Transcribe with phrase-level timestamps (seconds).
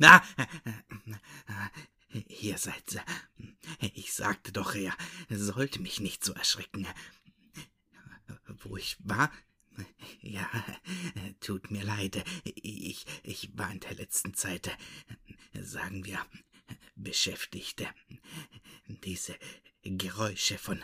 [0.00, 0.24] Na,
[2.28, 3.04] ihr seid.
[3.94, 4.96] Ich sagte doch, er
[5.28, 6.86] sollte mich nicht so erschrecken.
[8.62, 9.30] Wo ich war?
[10.22, 10.48] Ja,
[11.40, 12.24] tut mir leid.
[12.54, 14.74] Ich, ich war in der letzten Zeit,
[15.52, 16.24] sagen wir,
[16.96, 17.84] beschäftigt.
[18.86, 19.36] Diese
[19.82, 20.82] Geräusche von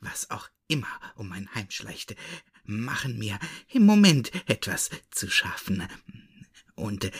[0.00, 2.16] was auch immer um mein Heim schleichte,
[2.64, 5.86] machen mir im Moment etwas zu schaffen.
[6.76, 7.10] Und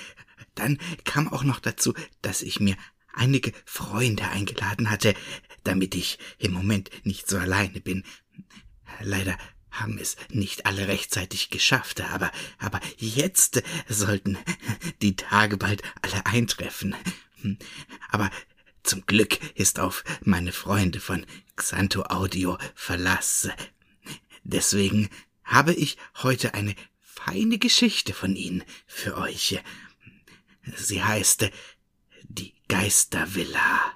[0.54, 2.76] dann kam auch noch dazu, dass ich mir
[3.12, 5.14] einige Freunde eingeladen hatte,
[5.62, 8.04] damit ich im Moment nicht so alleine bin.
[9.00, 9.36] Leider
[9.70, 14.38] haben es nicht alle rechtzeitig geschafft, aber, aber jetzt sollten
[15.02, 16.94] die Tage bald alle eintreffen.
[18.10, 18.30] Aber
[18.82, 23.48] zum Glück ist auf meine Freunde von Xanto Audio Verlass.
[24.44, 25.08] Deswegen
[25.42, 29.60] habe ich heute eine feine Geschichte von ihnen für euch.
[30.76, 31.50] Sie heißt
[32.22, 33.93] die Geistervilla.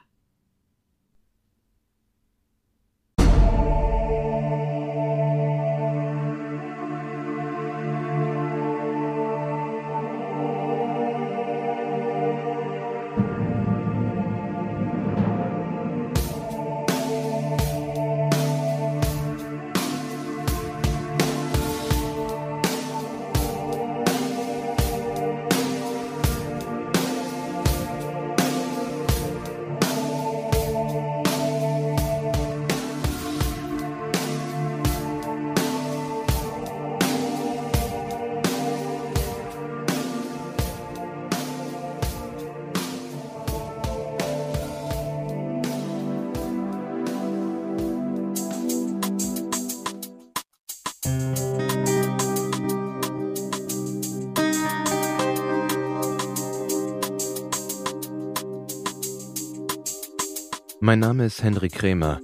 [60.88, 62.18] Mein Name ist Henry Krämer.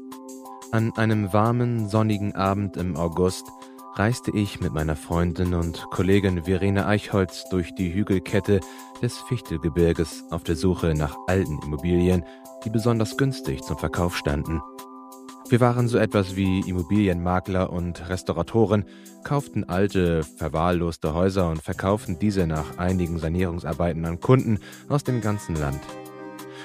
[0.72, 3.44] An einem warmen, sonnigen Abend im August
[3.96, 8.60] reiste ich mit meiner Freundin und Kollegin Verena Eichholz durch die Hügelkette
[9.02, 12.24] des Fichtelgebirges auf der Suche nach alten Immobilien,
[12.64, 14.62] die besonders günstig zum Verkauf standen.
[15.50, 18.86] Wir waren so etwas wie Immobilienmakler und Restauratoren,
[19.24, 24.58] kauften alte, verwahrloste Häuser und verkauften diese nach einigen Sanierungsarbeiten an Kunden
[24.88, 25.82] aus dem ganzen Land.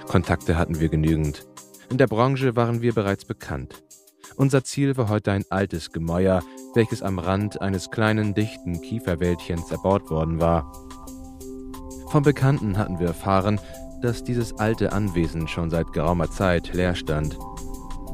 [0.07, 1.48] Kontakte hatten wir genügend.
[1.89, 3.83] In der Branche waren wir bereits bekannt.
[4.35, 6.43] Unser Ziel war heute ein altes Gemäuer,
[6.75, 10.71] welches am Rand eines kleinen, dichten Kieferwäldchens erbaut worden war.
[12.09, 13.59] Vom Bekannten hatten wir erfahren,
[14.03, 17.37] dass dieses alte Anwesen schon seit geraumer Zeit leer stand.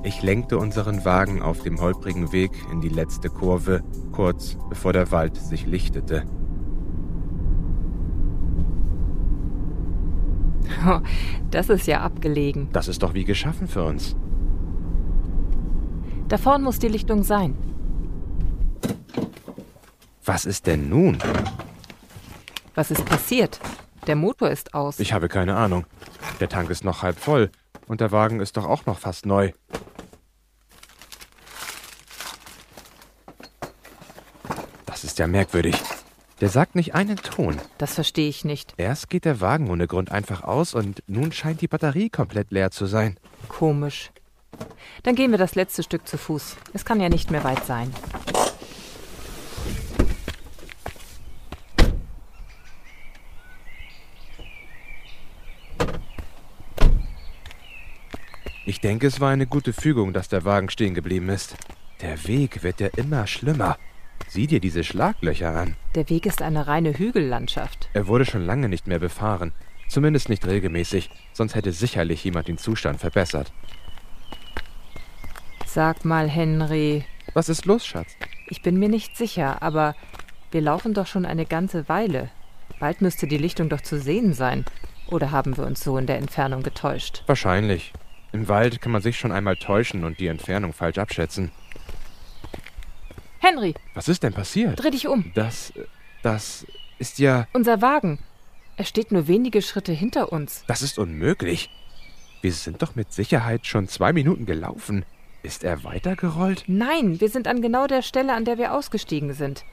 [0.03, 5.11] Ich lenkte unseren Wagen auf dem holprigen Weg in die letzte Kurve, kurz bevor der
[5.11, 6.23] Wald sich lichtete.
[11.51, 12.69] Das ist ja abgelegen.
[12.73, 14.15] Das ist doch wie geschaffen für uns.
[16.27, 17.55] Da vorn muss die Lichtung sein.
[20.25, 21.19] Was ist denn nun?
[22.73, 23.59] Was ist passiert?
[24.07, 24.99] Der Motor ist aus.
[24.99, 25.85] Ich habe keine Ahnung.
[26.39, 27.51] Der Tank ist noch halb voll
[27.87, 29.51] und der Wagen ist doch auch noch fast neu.
[34.85, 35.75] Das ist ja merkwürdig.
[36.41, 37.61] Der sagt nicht einen Ton.
[37.77, 38.73] Das verstehe ich nicht.
[38.75, 42.71] Erst geht der Wagen ohne Grund einfach aus und nun scheint die Batterie komplett leer
[42.71, 43.17] zu sein.
[43.47, 44.11] Komisch.
[45.03, 46.57] Dann gehen wir das letzte Stück zu Fuß.
[46.73, 47.93] Es kann ja nicht mehr weit sein.
[58.65, 61.55] Ich denke, es war eine gute Fügung, dass der Wagen stehen geblieben ist.
[62.01, 63.77] Der Weg wird ja immer schlimmer.
[64.35, 65.77] Sieh dir diese Schlaglöcher an.
[65.95, 67.87] Der Weg ist eine reine Hügellandschaft.
[67.93, 69.53] Er wurde schon lange nicht mehr befahren.
[69.87, 73.53] Zumindest nicht regelmäßig, sonst hätte sicherlich jemand den Zustand verbessert.
[75.65, 77.05] Sag mal, Henry.
[77.33, 78.17] Was ist los, Schatz?
[78.49, 79.95] Ich bin mir nicht sicher, aber
[80.51, 82.29] wir laufen doch schon eine ganze Weile.
[82.81, 84.65] Bald müsste die Lichtung doch zu sehen sein.
[85.07, 87.23] Oder haben wir uns so in der Entfernung getäuscht?
[87.27, 87.93] Wahrscheinlich.
[88.33, 91.51] Im Wald kann man sich schon einmal täuschen und die Entfernung falsch abschätzen.
[93.45, 93.75] Henry!
[93.93, 94.81] Was ist denn passiert?
[94.81, 95.31] Dreh dich um.
[95.35, 95.71] Das.
[96.23, 96.65] das
[96.97, 97.47] ist ja.
[97.53, 98.17] Unser Wagen.
[98.75, 100.63] Er steht nur wenige Schritte hinter uns.
[100.65, 101.69] Das ist unmöglich.
[102.41, 105.05] Wir sind doch mit Sicherheit schon zwei Minuten gelaufen.
[105.43, 106.63] Ist er weitergerollt?
[106.65, 109.63] Nein, wir sind an genau der Stelle, an der wir ausgestiegen sind.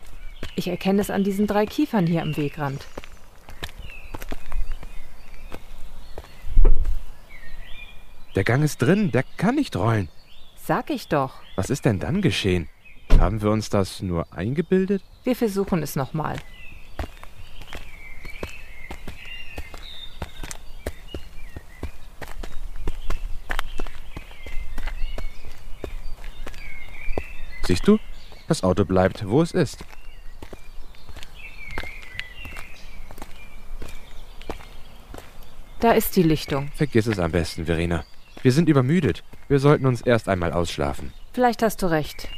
[0.54, 2.86] Ich erkenne es an diesen drei Kiefern hier am Wegrand.
[8.34, 10.10] Der Gang ist drin, der kann nicht rollen.
[10.56, 11.40] Sag ich doch.
[11.56, 12.68] Was ist denn dann geschehen?
[13.22, 15.00] Haben wir uns das nur eingebildet?
[15.22, 16.38] Wir versuchen es nochmal.
[27.62, 28.00] Siehst du?
[28.48, 29.84] Das Auto bleibt, wo es ist.
[35.78, 36.72] Da ist die Lichtung.
[36.74, 38.04] Vergiss es am besten, Verena.
[38.42, 39.22] Wir sind übermüdet.
[39.46, 41.12] Wir sollten uns erst einmal ausschlafen.
[41.32, 42.28] Vielleicht hast du recht.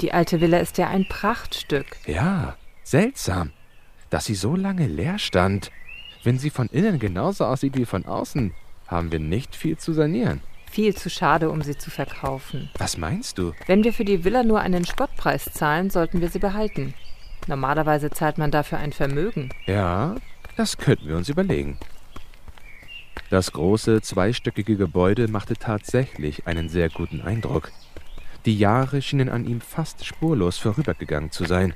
[0.00, 1.86] Die alte Villa ist ja ein Prachtstück.
[2.06, 3.50] Ja, seltsam,
[4.10, 5.70] dass sie so lange leer stand.
[6.22, 8.52] Wenn sie von innen genauso aussieht wie von außen,
[8.86, 10.40] haben wir nicht viel zu sanieren.
[10.70, 12.70] Viel zu schade, um sie zu verkaufen.
[12.78, 13.52] Was meinst du?
[13.66, 16.94] Wenn wir für die Villa nur einen Spottpreis zahlen, sollten wir sie behalten.
[17.46, 19.50] Normalerweise zahlt man dafür ein Vermögen.
[19.66, 20.16] Ja,
[20.56, 21.78] das könnten wir uns überlegen.
[23.30, 27.70] Das große, zweistöckige Gebäude machte tatsächlich einen sehr guten Eindruck.
[28.44, 31.74] Die Jahre schienen an ihm fast spurlos vorübergegangen zu sein.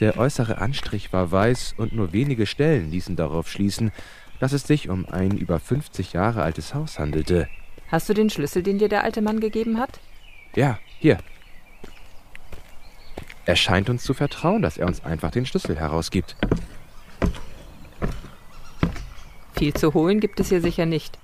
[0.00, 3.92] Der äußere Anstrich war weiß und nur wenige Stellen ließen darauf schließen,
[4.40, 7.48] dass es sich um ein über 50 Jahre altes Haus handelte.
[7.88, 10.00] Hast du den Schlüssel, den dir der alte Mann gegeben hat?
[10.56, 11.18] Ja, hier.
[13.44, 16.36] Er scheint uns zu vertrauen, dass er uns einfach den Schlüssel herausgibt.
[19.56, 21.16] Viel zu holen gibt es hier sicher nicht.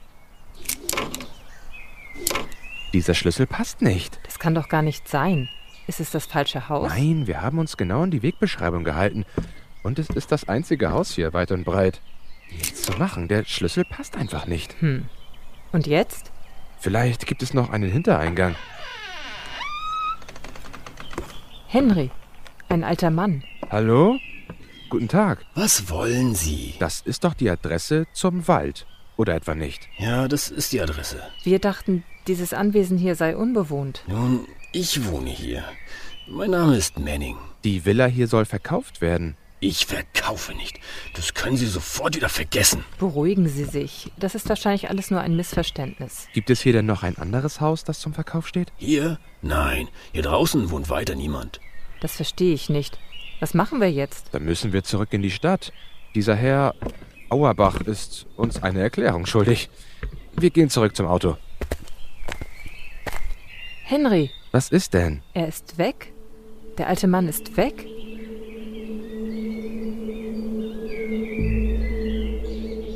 [2.92, 4.20] Dieser Schlüssel passt nicht.
[4.42, 5.48] Das kann doch gar nicht sein.
[5.86, 6.90] Ist es das falsche Haus?
[6.90, 9.24] Nein, wir haben uns genau an die Wegbeschreibung gehalten.
[9.84, 12.00] Und es ist das einzige Haus hier, weit und breit.
[12.50, 14.74] Nichts zu machen, der Schlüssel passt einfach nicht.
[14.80, 15.04] Hm.
[15.70, 16.32] Und jetzt?
[16.80, 18.56] Vielleicht gibt es noch einen Hintereingang.
[21.68, 22.10] Henry,
[22.68, 23.44] ein alter Mann.
[23.70, 24.18] Hallo?
[24.90, 25.46] Guten Tag.
[25.54, 26.74] Was wollen Sie?
[26.80, 28.88] Das ist doch die Adresse zum Wald.
[29.16, 29.88] Oder etwa nicht?
[29.98, 31.22] Ja, das ist die Adresse.
[31.44, 34.02] Wir dachten, dieses Anwesen hier sei unbewohnt.
[34.06, 35.64] Nun, ich wohne hier.
[36.28, 37.36] Mein Name ist Manning.
[37.64, 39.36] Die Villa hier soll verkauft werden.
[39.60, 40.80] Ich verkaufe nicht.
[41.14, 42.84] Das können Sie sofort wieder vergessen.
[42.98, 44.10] Beruhigen Sie sich.
[44.16, 46.26] Das ist wahrscheinlich alles nur ein Missverständnis.
[46.32, 48.72] Gibt es hier denn noch ein anderes Haus, das zum Verkauf steht?
[48.76, 49.20] Hier?
[49.40, 49.88] Nein.
[50.12, 51.60] Hier draußen wohnt weiter niemand.
[52.00, 52.98] Das verstehe ich nicht.
[53.38, 54.30] Was machen wir jetzt?
[54.32, 55.72] Dann müssen wir zurück in die Stadt.
[56.16, 56.74] Dieser Herr
[57.28, 59.70] Auerbach ist uns eine Erklärung schuldig.
[60.36, 61.36] Wir gehen zurück zum Auto.
[63.92, 65.20] Henry, Was ist denn?
[65.34, 66.14] er ist weg?
[66.78, 67.86] Der alte Mann ist weg?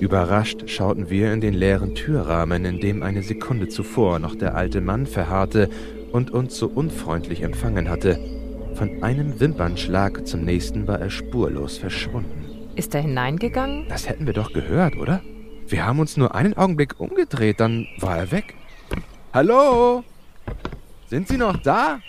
[0.00, 4.80] Überrascht schauten wir in den leeren Türrahmen, in dem eine Sekunde zuvor noch der alte
[4.80, 5.68] Mann verharrte
[6.12, 8.18] und uns so unfreundlich empfangen hatte.
[8.72, 12.70] Von einem Wimpernschlag zum nächsten war er spurlos verschwunden.
[12.74, 13.86] Ist er hineingegangen?
[13.90, 15.20] Das hätten wir doch gehört, oder?
[15.66, 18.54] Wir haben uns nur einen Augenblick umgedreht, dann war er weg.
[19.34, 20.02] Hallo?
[21.08, 22.00] Sind Sie noch da?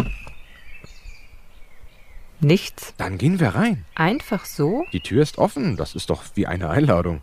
[2.40, 2.94] Nichts.
[2.98, 3.86] Dann gehen wir rein.
[3.96, 4.86] Einfach so?
[4.92, 7.22] Die Tür ist offen, das ist doch wie eine Einladung.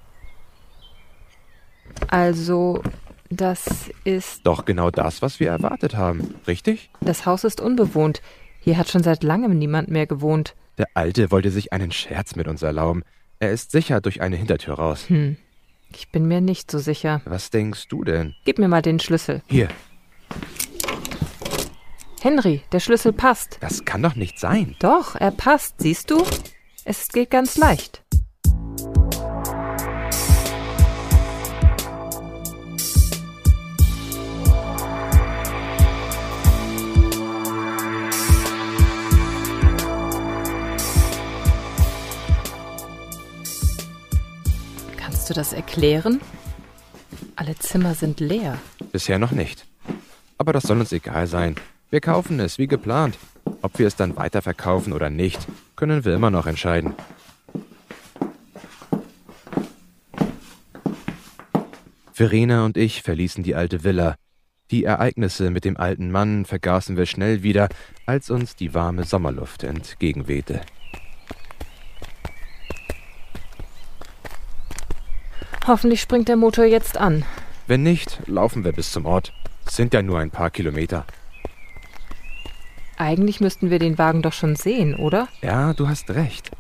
[2.09, 2.83] Also,
[3.31, 4.45] das ist.
[4.45, 6.91] Doch genau das, was wir erwartet haben, richtig?
[7.01, 8.23] Das Haus ist unbewohnt.
[8.61, 10.55] Hier hat schon seit langem niemand mehr gewohnt.
[10.79, 13.05] Der Alte wollte sich einen Scherz mit uns erlauben.
[13.39, 15.09] Er ist sicher durch eine Hintertür raus.
[15.09, 15.37] Hm.
[15.91, 17.21] Ich bin mir nicht so sicher.
[17.25, 18.35] Was denkst du denn?
[18.45, 19.43] Gib mir mal den Schlüssel.
[19.47, 19.69] Hier,
[22.25, 23.59] Henry, der Schlüssel passt.
[23.61, 24.77] das kann doch nicht sein.
[24.79, 26.25] Doch, er passt, siehst du?
[26.87, 28.03] Es geht ganz leicht.
[44.97, 46.23] Kannst du das erklären?
[47.37, 48.57] Alle Zimmer sind leer.
[48.93, 49.67] Bisher noch nicht.
[50.39, 51.57] Aber das soll uns egal sein.
[51.91, 53.19] Wir kaufen es, wie geplant.
[53.63, 56.95] Ob wir es dann weiterverkaufen oder nicht, können wir immer noch entscheiden.
[62.13, 64.15] Verena und ich verließen die alte Villa.
[64.71, 67.69] Die Ereignisse mit dem alten Mann vergaßen wir schnell wieder,
[68.07, 70.61] als uns die warme Sommerluft entgegenwehte.
[75.67, 77.25] Hoffentlich springt der Motor jetzt an.
[77.67, 79.33] Wenn nicht, laufen wir bis zum Ort.
[79.69, 81.07] Sind ja nur ein paar Kilometer.
[82.97, 85.29] Eigentlich müssten wir den Wagen doch schon sehen, oder?
[85.43, 86.51] Ja, du hast recht.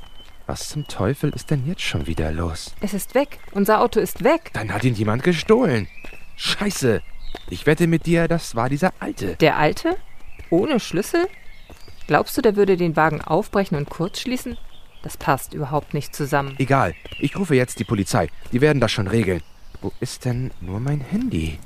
[0.46, 2.74] Was zum Teufel ist denn jetzt schon wieder los?
[2.80, 3.38] Es ist weg.
[3.52, 4.50] Unser Auto ist weg.
[4.52, 5.88] Dann hat ihn jemand gestohlen.
[6.36, 7.02] Scheiße.
[7.48, 9.36] Ich wette mit dir, das war dieser Alte.
[9.36, 9.96] Der Alte?
[10.50, 11.28] Ohne Schlüssel?
[12.06, 14.58] Glaubst du, der würde den Wagen aufbrechen und kurz schließen?
[15.02, 16.54] Das passt überhaupt nicht zusammen.
[16.58, 18.28] Egal, ich rufe jetzt die Polizei.
[18.52, 19.42] Die werden das schon regeln.
[19.80, 21.58] Wo ist denn nur mein Handy?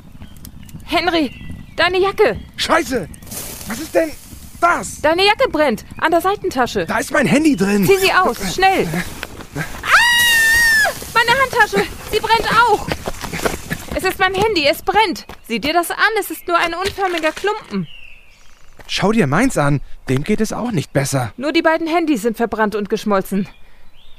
[0.85, 1.33] Henry,
[1.77, 2.39] deine Jacke!
[2.57, 3.09] Scheiße!
[3.69, 4.11] Was ist denn
[4.63, 5.01] das?
[5.01, 5.85] Deine Jacke brennt!
[5.99, 6.87] An der Seitentasche!
[6.87, 7.87] Da ist mein Handy drin.
[7.87, 8.87] Zieh sie aus, schnell!
[9.57, 10.91] Ah!
[11.15, 11.87] Meine Handtasche!
[12.11, 12.87] Sie brennt auch!
[13.95, 15.27] Es ist mein Handy, es brennt.
[15.49, 17.89] Sieh dir das an, es ist nur ein unförmiger Klumpen.
[18.87, 19.81] Schau dir meins an.
[20.09, 21.33] Dem geht es auch nicht besser.
[21.37, 23.49] Nur die beiden Handys sind verbrannt und geschmolzen.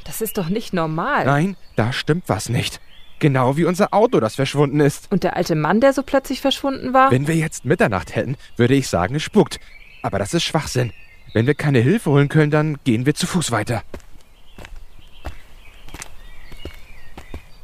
[0.04, 1.26] Das ist doch nicht normal.
[1.26, 2.80] Nein, da stimmt was nicht.
[3.20, 5.12] Genau wie unser Auto, das verschwunden ist.
[5.12, 7.12] Und der alte Mann, der so plötzlich verschwunden war?
[7.12, 9.60] Wenn wir jetzt Mitternacht hätten, würde ich sagen, es spukt.
[10.02, 10.92] Aber das ist Schwachsinn.
[11.34, 13.84] Wenn wir keine Hilfe holen können, dann gehen wir zu Fuß weiter.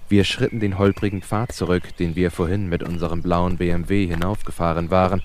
[0.07, 5.23] Wir schritten den holprigen Pfad zurück, den wir vorhin mit unserem blauen BMW hinaufgefahren waren.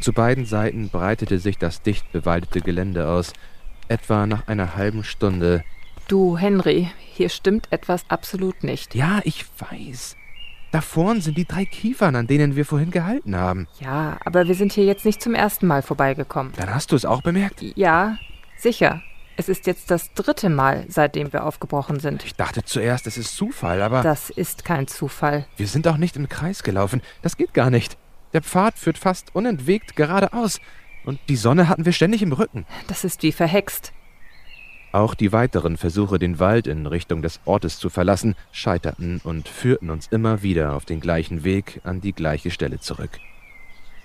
[0.00, 3.32] Zu beiden Seiten breitete sich das dicht bewaldete Gelände aus.
[3.88, 5.64] Etwa nach einer halben Stunde.
[6.06, 8.94] Du, Henry, hier stimmt etwas absolut nicht.
[8.94, 10.16] Ja, ich weiß.
[10.72, 13.66] Da vorn sind die drei Kiefern, an denen wir vorhin gehalten haben.
[13.80, 16.52] Ja, aber wir sind hier jetzt nicht zum ersten Mal vorbeigekommen.
[16.56, 17.62] Dann hast du es auch bemerkt?
[17.74, 18.18] Ja,
[18.56, 19.02] sicher.
[19.36, 22.24] Es ist jetzt das dritte Mal, seitdem wir aufgebrochen sind.
[22.24, 24.02] Ich dachte zuerst, es ist Zufall, aber.
[24.02, 25.46] Das ist kein Zufall.
[25.56, 27.00] Wir sind auch nicht im Kreis gelaufen.
[27.22, 27.96] Das geht gar nicht.
[28.32, 30.60] Der Pfad führt fast unentwegt geradeaus.
[31.04, 32.66] Und die Sonne hatten wir ständig im Rücken.
[32.86, 33.92] Das ist wie verhext.
[34.92, 39.90] Auch die weiteren Versuche, den Wald in Richtung des Ortes zu verlassen, scheiterten und führten
[39.90, 43.10] uns immer wieder auf den gleichen Weg an die gleiche Stelle zurück.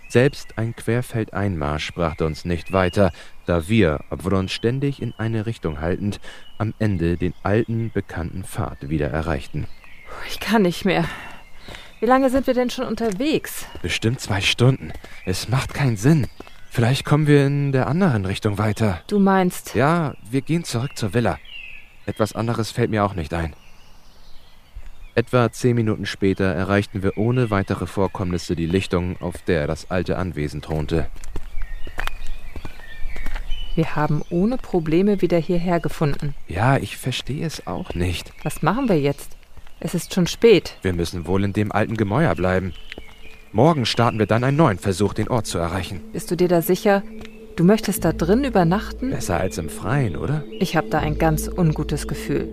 [0.08, 3.12] Selbst ein Querfeldeinmarsch brachte uns nicht weiter,
[3.48, 6.20] da wir, obwohl uns ständig in eine Richtung haltend,
[6.60, 9.66] am Ende den alten, bekannten Pfad wieder erreichten.
[10.30, 11.06] Ich kann nicht mehr.
[12.00, 13.66] Wie lange sind wir denn schon unterwegs?
[13.82, 14.94] Bestimmt zwei Stunden.
[15.26, 16.28] Es macht keinen Sinn.
[16.76, 19.00] Vielleicht kommen wir in der anderen Richtung weiter.
[19.08, 19.76] Du meinst.
[19.76, 21.40] Ja, wir gehen zurück zur Villa.
[22.06, 23.56] Etwas anderes fällt mir auch nicht ein.
[25.16, 30.18] Etwa zehn Minuten später erreichten wir ohne weitere Vorkommnisse die Lichtung, auf der das alte
[30.18, 31.08] Anwesen thronte.
[33.76, 36.36] Wir haben ohne Probleme wieder hierher gefunden.
[36.50, 38.34] Ja, ich verstehe es auch nicht.
[38.44, 39.38] Was machen wir jetzt?
[39.80, 40.78] Es ist schon spät.
[40.82, 42.74] Wir müssen wohl in dem alten Gemäuer bleiben.
[43.56, 46.02] Morgen starten wir dann einen neuen Versuch, den Ort zu erreichen.
[46.12, 47.04] Bist du dir da sicher?
[47.56, 49.12] Du möchtest da drin übernachten?
[49.12, 50.44] Besser als im Freien, oder?
[50.60, 52.50] Ich habe da ein ganz ungutes Gefühl.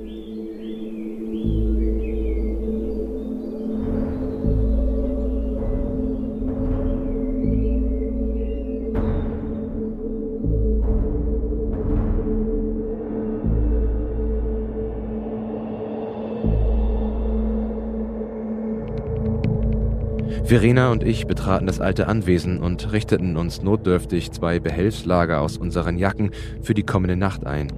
[20.45, 25.99] Verena und ich betraten das alte Anwesen und richteten uns notdürftig zwei Behelfslager aus unseren
[25.99, 26.31] Jacken
[26.63, 27.73] für die kommende Nacht ein.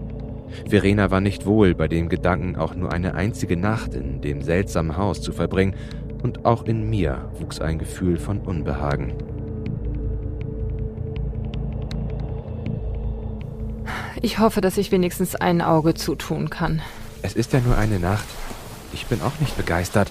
[0.69, 4.97] Verena war nicht wohl bei dem Gedanken, auch nur eine einzige Nacht in dem seltsamen
[4.97, 5.75] Haus zu verbringen,
[6.23, 9.13] und auch in mir wuchs ein Gefühl von Unbehagen.
[14.23, 16.81] Ich hoffe, dass ich wenigstens ein Auge zutun kann.
[17.21, 18.25] Es ist ja nur eine Nacht.
[18.95, 20.11] Ich bin auch nicht begeistert.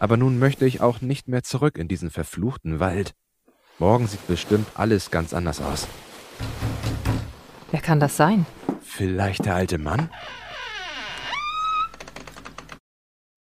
[0.00, 3.12] Aber nun möchte ich auch nicht mehr zurück in diesen verfluchten Wald.
[3.78, 5.86] Morgen sieht bestimmt alles ganz anders aus.
[7.70, 8.46] Wer kann das sein?
[8.82, 10.10] Vielleicht der alte Mann?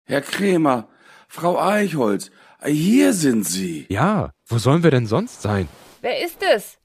[0.04, 0.88] Herr Krämer,
[1.28, 2.30] Frau Eichholz,
[2.64, 3.86] hier sind Sie.
[3.88, 5.68] Ja, wo sollen wir denn sonst sein?
[6.00, 6.78] Wer ist es?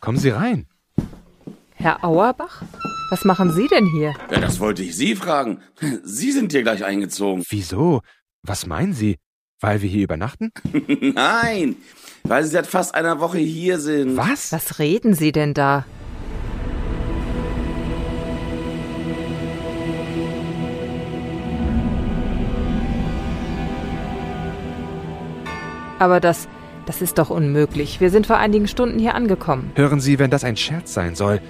[0.00, 0.66] Kommen Sie rein.
[1.74, 2.62] Herr Auerbach?
[3.10, 4.14] Was machen Sie denn hier?
[4.30, 5.60] Ja, das wollte ich Sie fragen.
[6.02, 7.44] Sie sind hier gleich eingezogen.
[7.48, 8.02] Wieso?
[8.42, 9.18] Was meinen Sie?
[9.60, 10.50] Weil wir hier übernachten?
[11.14, 11.76] Nein,
[12.24, 14.16] weil Sie seit fast einer Woche hier sind.
[14.16, 14.52] Was?
[14.52, 15.84] Was reden Sie denn da?
[25.98, 26.48] Aber das,
[26.86, 28.00] das ist doch unmöglich.
[28.00, 29.70] Wir sind vor einigen Stunden hier angekommen.
[29.74, 31.42] Hören Sie, wenn das ein Scherz sein soll.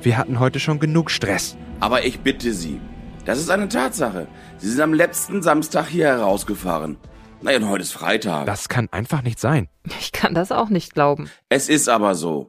[0.00, 1.58] Wir hatten heute schon genug Stress.
[1.80, 2.80] Aber ich bitte Sie,
[3.28, 4.26] das ist eine Tatsache.
[4.56, 6.96] Sie sind am letzten Samstag hier herausgefahren.
[7.42, 8.46] Naja, und heute ist Freitag.
[8.46, 9.68] Das kann einfach nicht sein.
[10.00, 11.28] Ich kann das auch nicht glauben.
[11.50, 12.48] es ist aber so.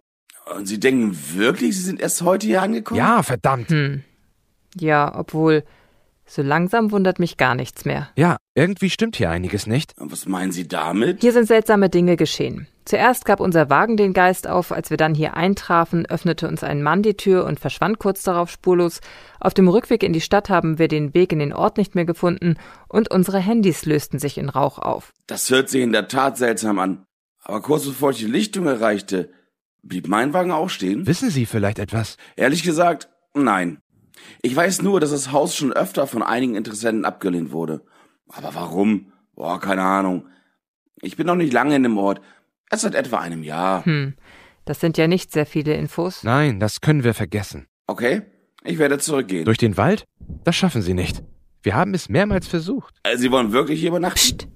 [0.55, 2.97] Und Sie denken wirklich, Sie sind erst heute hier angekommen?
[2.97, 3.69] Ja, verdammt.
[3.69, 4.05] Hm.
[4.73, 5.65] Ja, obwohl,
[6.29, 8.09] so langsam wundert mich gar nichts mehr.
[8.15, 9.93] Ja, irgendwie stimmt hier einiges nicht.
[9.97, 11.21] Und was meinen Sie damit?
[11.21, 12.67] Hier sind seltsame Dinge geschehen.
[12.85, 16.81] Zuerst gab unser Wagen den Geist auf, als wir dann hier eintrafen, öffnete uns ein
[16.81, 18.99] Mann die Tür und verschwand kurz darauf spurlos.
[19.39, 22.05] Auf dem Rückweg in die Stadt haben wir den Weg in den Ort nicht mehr
[22.05, 22.55] gefunden
[22.87, 25.13] und unsere Handys lösten sich in Rauch auf.
[25.27, 27.05] Das hört sich in der Tat seltsam an.
[27.43, 29.29] Aber kurz bevor ich die Lichtung erreichte,
[29.83, 31.05] blieb mein Wagen auch stehen.
[31.07, 32.17] Wissen Sie vielleicht etwas?
[32.35, 33.81] Ehrlich gesagt, nein.
[34.41, 37.81] Ich weiß nur, dass das Haus schon öfter von einigen Interessenten abgelehnt wurde.
[38.29, 39.11] Aber warum?
[39.35, 40.27] Boah, keine Ahnung.
[41.01, 42.21] Ich bin noch nicht lange in dem Ort.
[42.69, 43.85] Erst seit etwa einem Jahr.
[43.85, 44.13] Hm,
[44.65, 46.23] das sind ja nicht sehr viele Infos.
[46.23, 47.67] Nein, das können wir vergessen.
[47.87, 48.21] Okay,
[48.63, 49.45] ich werde zurückgehen.
[49.45, 50.05] Durch den Wald?
[50.43, 51.23] Das schaffen Sie nicht.
[51.63, 52.95] Wir haben es mehrmals versucht.
[53.03, 54.15] Äh, Sie wollen wirklich hier übernachten?
[54.15, 54.47] Psst.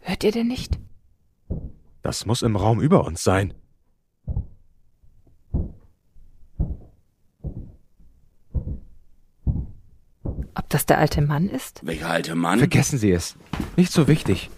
[0.00, 0.78] Hört ihr denn nicht?
[2.02, 3.54] Das muss im Raum über uns sein.
[10.54, 11.80] Ob das der alte Mann ist?
[11.82, 12.58] Welcher alte Mann?
[12.58, 13.36] Vergessen Sie es.
[13.76, 14.50] Nicht so wichtig.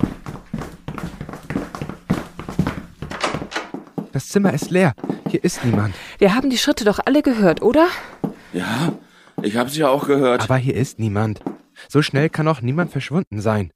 [4.13, 4.95] Das Zimmer ist leer.
[5.29, 5.95] Hier ist niemand.
[6.19, 7.89] Wir haben die Schritte doch alle gehört, oder?
[8.53, 8.93] Ja,
[9.43, 10.43] ich hab's ja auch gehört.
[10.43, 11.41] Aber hier ist niemand.
[11.89, 13.73] So schnell kann auch niemand verschwunden sein.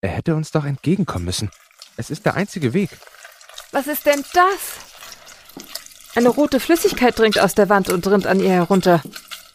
[0.00, 1.50] Er hätte uns doch entgegenkommen müssen.
[1.96, 2.90] Es ist der einzige Weg.
[3.72, 5.64] Was ist denn das?
[6.14, 9.02] Eine rote Flüssigkeit dringt aus der Wand und rinnt an ihr herunter.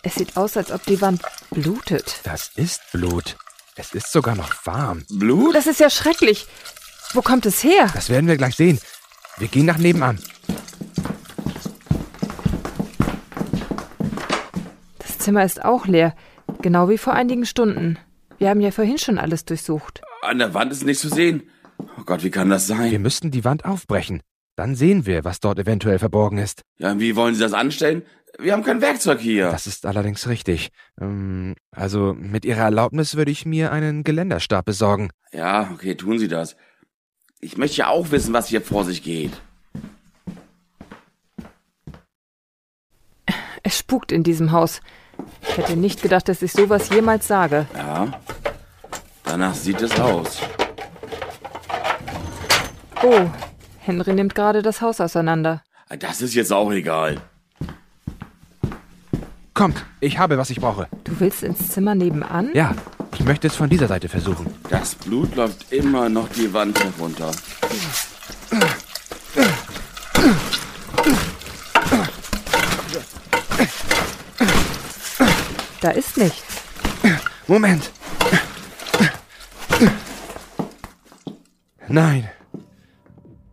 [0.06, 2.20] Es sieht aus, als ob die Wand blutet.
[2.24, 3.38] Das ist Blut.
[3.76, 5.04] Es ist sogar noch warm.
[5.10, 5.56] Blut?
[5.56, 6.46] Das ist ja schrecklich.
[7.14, 7.90] Wo kommt es her?
[7.94, 8.80] Das werden wir gleich sehen.
[9.38, 10.20] Wir gehen nach nebenan.
[15.00, 16.16] Das Zimmer ist auch leer,
[16.62, 17.98] genau wie vor einigen Stunden.
[18.38, 20.02] Wir haben ja vorhin schon alles durchsucht.
[20.22, 21.44] An der Wand ist nichts zu sehen.
[21.98, 23.02] Oh Gott, wie kann das Wir sein?
[23.02, 24.22] müssten die Wand aufbrechen.
[24.56, 26.62] Dann sehen wir, was dort eventuell verborgen ist.
[26.78, 28.04] Ja, wie wollen Sie das anstellen?
[28.40, 29.52] Wir haben kein Werkzeug hier.
[29.52, 30.70] Das ist allerdings richtig.
[31.00, 35.12] Ähm, also mit Ihrer Erlaubnis würde ich mir einen Geländerstab besorgen.
[35.32, 36.56] Ja, okay, tun Sie das.
[37.42, 39.34] Ich möchte ja auch wissen, was hier vor sich geht.
[43.62, 44.82] Es spukt in diesem Haus.
[45.42, 47.68] Ich hätte nicht gedacht, dass ich sowas jemals sage.
[47.76, 48.20] Ja,
[49.24, 50.42] danach sieht es aus.
[53.04, 53.30] Oh,
[53.80, 55.64] Henry nimmt gerade das Haus auseinander.
[56.00, 57.22] Das ist jetzt auch egal.
[59.54, 60.88] Kommt, ich habe, was ich brauche.
[61.04, 62.50] Du willst ins Zimmer nebenan?
[62.54, 62.74] Ja,
[63.14, 64.48] ich möchte es von dieser Seite versuchen.
[64.70, 67.32] Das Blut läuft immer noch die Wand herunter.
[75.82, 76.64] Da ist nichts.
[77.48, 77.92] Moment.
[81.88, 82.28] Nein.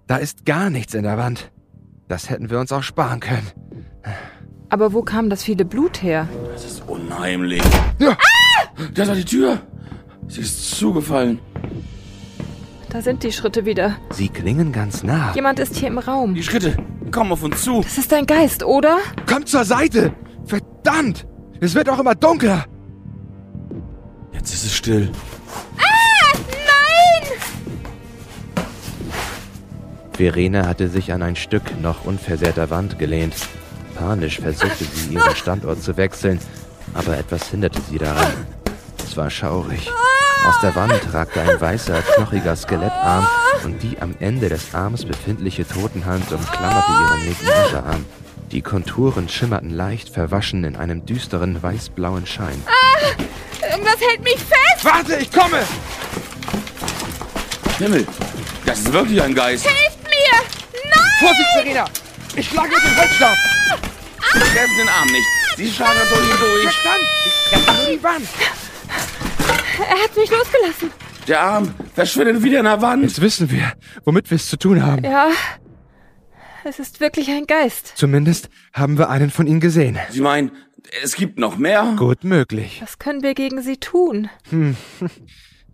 [0.07, 1.51] Da ist gar nichts in der Wand.
[2.09, 3.51] Das hätten wir uns auch sparen können.
[4.71, 6.29] Aber wo kam das viele Blut her?
[6.53, 7.63] Das ist unheimlich.
[7.99, 8.17] Ja.
[8.95, 9.61] Da war die Tür.
[10.29, 11.41] Sie ist zugefallen.
[12.89, 13.97] Da sind die Schritte wieder.
[14.11, 15.33] Sie klingen ganz nah.
[15.35, 16.35] Jemand ist hier im Raum.
[16.35, 16.77] Die Schritte
[17.11, 17.83] kommen auf uns zu.
[17.83, 18.99] Das ist ein Geist, oder?
[19.29, 20.13] Kommt zur Seite!
[20.45, 21.27] Verdammt!
[21.61, 22.65] Es wird auch immer dunkler!
[24.33, 25.11] Jetzt ist es still.
[30.13, 33.35] Verena hatte sich an ein Stück noch unversehrter Wand gelehnt.
[34.01, 36.41] Panisch versuchte sie, ihren Standort zu wechseln,
[36.95, 38.33] aber etwas hinderte sie daran.
[39.05, 39.91] Es war schaurig.
[40.47, 43.27] Aus der Wand ragte ein weißer, knochiger Skelettarm
[43.63, 48.07] und die am Ende des Arms befindliche Totenhand umklammerte ihren linken Unterarm.
[48.53, 52.63] Die Konturen schimmerten leicht verwaschen in einem düsteren, weißblauen Schein.
[53.71, 54.83] Irgendwas hält mich fest!
[54.83, 55.61] Warte, ich komme!
[57.79, 58.07] Himmel,
[58.65, 59.67] das ist wirklich ein Geist.
[59.67, 60.81] Hilft mir!
[60.85, 61.09] Nein!
[61.19, 61.85] Vorsicht, Verena!
[62.35, 63.50] Ich schlage mit dem Holzstab!
[64.33, 65.27] Treffen den Arm nicht.
[65.57, 66.65] Sie schlagen durch ihn durch.
[66.67, 68.29] Ich treffe nur die Wand!
[69.79, 70.91] Er hat mich losgelassen.
[71.27, 73.03] Der Arm verschwindet wieder in der Wand.
[73.03, 73.73] Jetzt wissen wir,
[74.05, 75.05] womit wir es zu tun haben.
[75.05, 75.29] Ja,
[76.65, 77.93] es ist wirklich ein Geist.
[77.97, 79.99] Zumindest haben wir einen von ihnen gesehen.
[80.11, 80.51] Sie meinen,
[81.03, 81.95] es gibt noch mehr?
[81.97, 82.81] Gut möglich.
[82.83, 84.29] Was können wir gegen sie tun?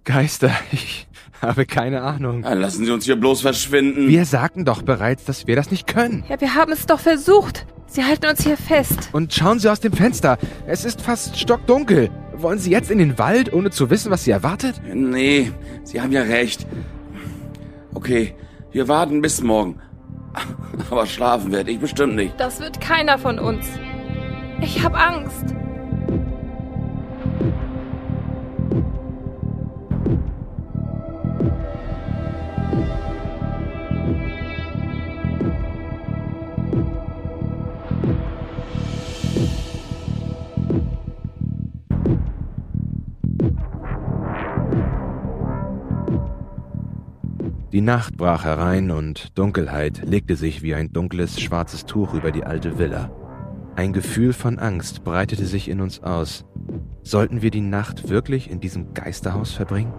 [0.05, 1.09] Geister, ich
[1.43, 2.43] habe keine Ahnung.
[2.43, 4.09] Dann lassen Sie uns hier bloß verschwinden.
[4.09, 6.25] Wir sagten doch bereits, dass wir das nicht können.
[6.29, 7.67] Ja, wir haben es doch versucht.
[7.87, 9.11] Sie halten uns hier fest.
[9.13, 10.39] Und schauen Sie aus dem Fenster.
[10.67, 12.11] Es ist fast stockdunkel.
[12.35, 14.81] Wollen Sie jetzt in den Wald, ohne zu wissen, was Sie erwartet?
[14.93, 15.53] Nee,
[15.85, 16.67] Sie haben ja recht.
[17.95, 18.35] Okay,
[18.73, 19.81] wir warten bis morgen.
[20.91, 22.39] Aber schlafen werde ich bestimmt nicht.
[22.39, 23.67] Das wird keiner von uns.
[24.61, 25.55] Ich hab Angst.
[47.77, 52.43] Die Nacht brach herein und Dunkelheit legte sich wie ein dunkles, schwarzes Tuch über die
[52.43, 53.11] alte Villa.
[53.75, 56.47] Ein Gefühl von Angst breitete sich in uns aus.
[57.03, 59.93] Sollten wir die Nacht wirklich in diesem Geisterhaus verbringen?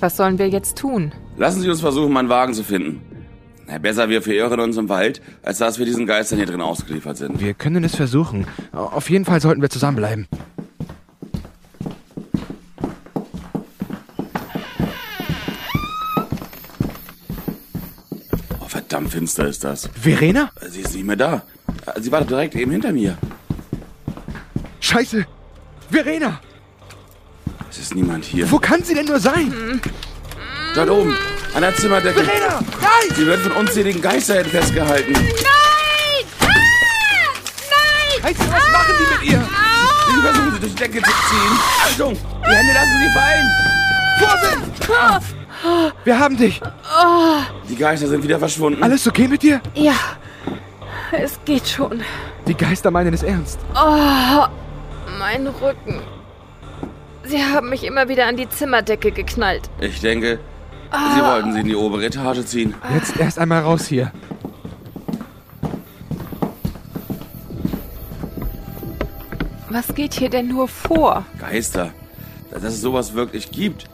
[0.00, 1.12] Was sollen wir jetzt tun?
[1.38, 3.00] Lassen Sie uns versuchen, meinen Wagen zu finden.
[3.66, 7.16] Na, besser wir verirren uns im Wald, als dass wir diesen Geistern hier drin ausgeliefert
[7.16, 7.40] sind.
[7.40, 8.46] Wir können es versuchen.
[8.72, 10.28] Auf jeden Fall sollten wir zusammenbleiben.
[19.14, 19.88] Finster ist das.
[19.94, 20.50] Verena?
[20.68, 21.42] Sie ist nicht mehr da.
[22.00, 23.16] Sie war direkt eben hinter mir.
[24.80, 25.24] Scheiße!
[25.88, 26.40] Verena!
[27.70, 28.50] Es ist niemand hier.
[28.50, 29.80] Wo kann sie denn nur sein?
[30.74, 31.16] Dort oben,
[31.54, 32.24] an der Zimmerdecke.
[32.24, 32.60] Verena!
[32.80, 33.16] Nein!
[33.16, 35.12] Sie wird von unzähligen Geisterhänden festgehalten.
[35.12, 35.22] Nein!
[36.40, 36.46] Ah!
[37.70, 38.22] Nein!
[38.24, 39.48] Heißt, was machen die mit ihr?
[40.12, 41.54] Sie versuchen sie durch die Decke zu ziehen.
[41.86, 43.46] Achtung, die Hände lassen sie fallen.
[44.18, 45.43] Vorsicht!
[46.04, 46.60] Wir haben dich.
[47.68, 48.82] Die Geister sind wieder verschwunden.
[48.82, 49.60] Alles okay mit dir?
[49.74, 49.94] Ja,
[51.12, 52.02] es geht schon.
[52.46, 53.58] Die Geister meinen es ernst.
[53.74, 54.46] Oh,
[55.18, 56.00] mein Rücken.
[57.24, 59.70] Sie haben mich immer wieder an die Zimmerdecke geknallt.
[59.80, 60.38] Ich denke,
[61.14, 62.74] sie wollten sie in die obere Etage ziehen.
[62.92, 64.12] Jetzt erst einmal raus hier.
[69.70, 71.24] Was geht hier denn nur vor?
[71.40, 71.92] Geister.
[72.54, 73.86] Dass es sowas wirklich gibt,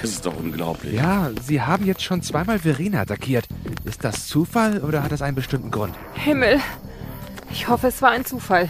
[0.00, 0.92] das ist doch unglaublich.
[0.94, 3.46] Ja, sie haben jetzt schon zweimal Verena attackiert.
[3.84, 5.94] Ist das Zufall oder hat das einen bestimmten Grund?
[6.12, 6.60] Himmel.
[7.50, 8.68] Ich hoffe, es war ein Zufall.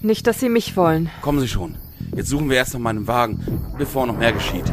[0.00, 1.10] Nicht, dass Sie mich wollen.
[1.20, 1.76] Kommen Sie schon.
[2.14, 3.44] Jetzt suchen wir erst nach meinem Wagen,
[3.76, 4.64] bevor noch mehr geschieht.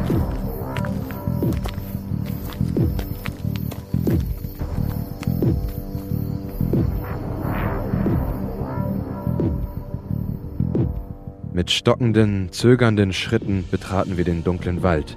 [11.62, 15.16] Mit stockenden, zögernden Schritten betraten wir den dunklen Wald.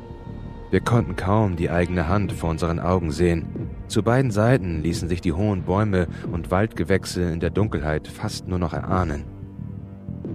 [0.69, 3.47] Wir konnten kaum die eigene Hand vor unseren Augen sehen.
[3.87, 8.59] Zu beiden Seiten ließen sich die hohen Bäume und Waldgewächse in der Dunkelheit fast nur
[8.59, 9.23] noch erahnen.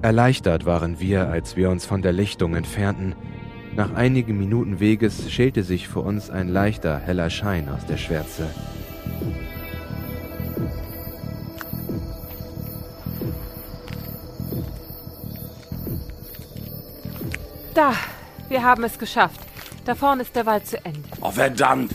[0.03, 3.15] Erleichtert waren wir, als wir uns von der Lichtung entfernten.
[3.77, 8.49] Nach einigen Minuten Weges schälte sich vor uns ein leichter, heller Schein aus der Schwärze.
[17.75, 17.95] Da,
[18.49, 19.41] wir haben es geschafft.
[19.85, 21.03] Da vorne ist der Wald zu Ende.
[21.21, 21.93] Oh, verdammt.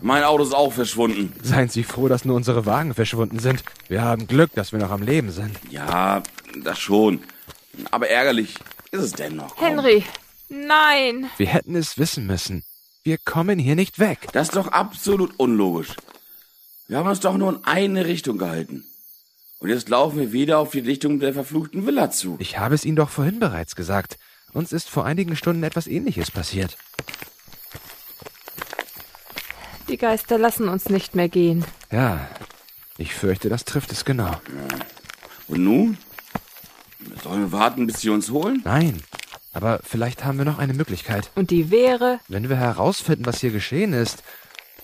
[0.00, 1.32] Mein Auto ist auch verschwunden.
[1.42, 3.62] Seien Sie froh, dass nur unsere Wagen verschwunden sind.
[3.88, 5.56] Wir haben Glück, dass wir noch am Leben sind.
[5.70, 6.22] Ja,
[6.62, 7.20] das schon.
[7.92, 8.56] Aber ärgerlich
[8.90, 9.54] ist es dennoch.
[9.56, 9.68] Komm.
[9.68, 10.04] Henry,
[10.48, 11.30] nein.
[11.36, 12.64] Wir hätten es wissen müssen.
[13.04, 14.28] Wir kommen hier nicht weg.
[14.32, 15.94] Das ist doch absolut unlogisch.
[16.88, 18.84] Wir haben uns doch nur in eine Richtung gehalten.
[19.60, 22.36] Und jetzt laufen wir wieder auf die Richtung der verfluchten Villa zu.
[22.40, 24.18] Ich habe es Ihnen doch vorhin bereits gesagt.
[24.52, 26.76] Uns ist vor einigen Stunden etwas Ähnliches passiert.
[29.88, 31.64] Die Geister lassen uns nicht mehr gehen.
[31.90, 32.28] Ja,
[32.98, 34.40] ich fürchte, das trifft es genau.
[35.48, 35.98] Und nun?
[37.22, 38.62] Sollen wir warten, bis sie uns holen?
[38.64, 39.02] Nein,
[39.52, 41.30] aber vielleicht haben wir noch eine Möglichkeit.
[41.34, 44.22] Und die wäre, Wenn wir herausfinden, was hier geschehen ist,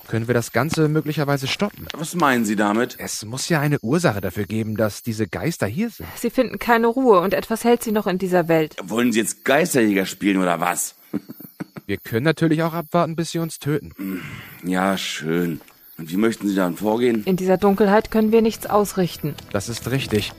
[0.08, 1.86] können wir das Ganze möglicherweise stoppen.
[1.96, 2.96] Was meinen Sie damit?
[2.98, 6.08] Es muss ja eine Ursache dafür geben, dass diese Geister hier sind.
[6.16, 8.74] sie finden keine Ruhe und etwas hält sie noch in dieser Welt.
[8.82, 10.96] Wollen Sie jetzt Geisterjäger spielen oder was?
[11.86, 14.22] Wir können natürlich auch abwarten, bis sie uns töten.
[14.62, 15.62] Ja, schön.
[15.96, 17.24] Und wie möchten Sie dann vorgehen?
[17.24, 19.34] In dieser Dunkelheit können wir nichts ausrichten.
[19.52, 20.32] Das ist richtig.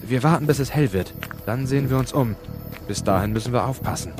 [0.00, 1.12] Wir warten, bis es hell wird.
[1.44, 2.36] Dann sehen wir uns um.
[2.88, 4.14] Bis dahin müssen wir aufpassen.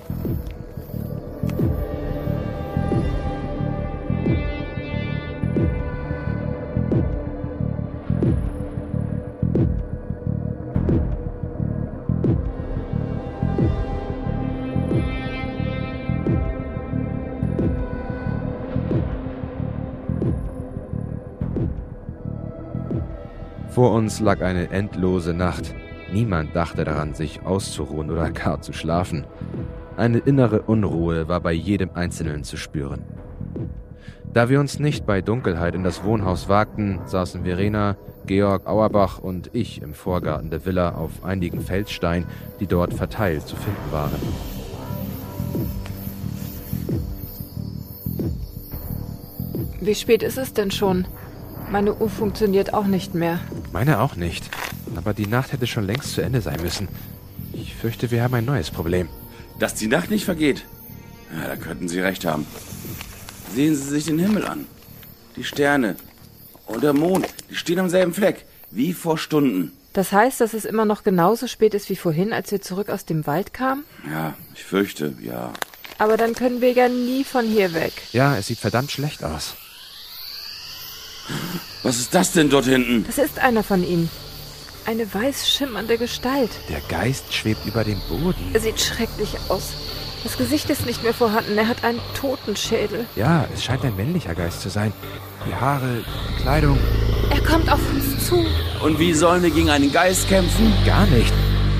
[24.04, 25.74] Uns lag eine endlose Nacht.
[26.12, 29.24] Niemand dachte daran, sich auszuruhen oder gar zu schlafen.
[29.96, 33.02] Eine innere Unruhe war bei jedem Einzelnen zu spüren.
[34.30, 39.48] Da wir uns nicht bei Dunkelheit in das Wohnhaus wagten, saßen Verena, Georg Auerbach und
[39.54, 42.28] ich im Vorgarten der Villa auf einigen Felssteinen,
[42.60, 44.20] die dort verteilt zu finden waren.
[49.80, 51.06] Wie spät ist es denn schon?
[51.70, 53.40] Meine Uhr funktioniert auch nicht mehr.
[53.72, 54.50] Meine auch nicht.
[54.96, 56.88] Aber die Nacht hätte schon längst zu Ende sein müssen.
[57.52, 59.08] Ich fürchte, wir haben ein neues Problem.
[59.58, 60.64] Dass die Nacht nicht vergeht.
[61.36, 62.46] Ja, da könnten Sie recht haben.
[63.54, 64.66] Sehen Sie sich den Himmel an.
[65.36, 65.96] Die Sterne
[66.66, 69.72] und der Mond, die stehen am selben Fleck, wie vor Stunden.
[69.92, 73.04] Das heißt, dass es immer noch genauso spät ist wie vorhin, als wir zurück aus
[73.04, 73.84] dem Wald kamen?
[74.10, 75.52] Ja, ich fürchte, ja.
[75.98, 77.92] Aber dann können wir ja nie von hier weg.
[78.12, 79.56] Ja, es sieht verdammt schlecht aus.
[81.82, 83.04] Was ist das denn dort hinten?
[83.06, 84.08] Das ist einer von ihnen.
[84.86, 86.50] Eine weiß schimmernde Gestalt.
[86.68, 88.50] Der Geist schwebt über dem Boden.
[88.52, 89.72] Er sieht schrecklich aus.
[90.22, 91.56] Das Gesicht ist nicht mehr vorhanden.
[91.56, 93.06] Er hat einen Totenschädel.
[93.16, 94.92] Ja, es scheint ein männlicher Geist zu sein.
[95.48, 96.78] Die Haare, die Kleidung,
[97.30, 98.44] Er kommt auf uns zu.
[98.82, 100.72] Und wie sollen wir gegen einen Geist kämpfen?
[100.86, 101.32] gar nicht.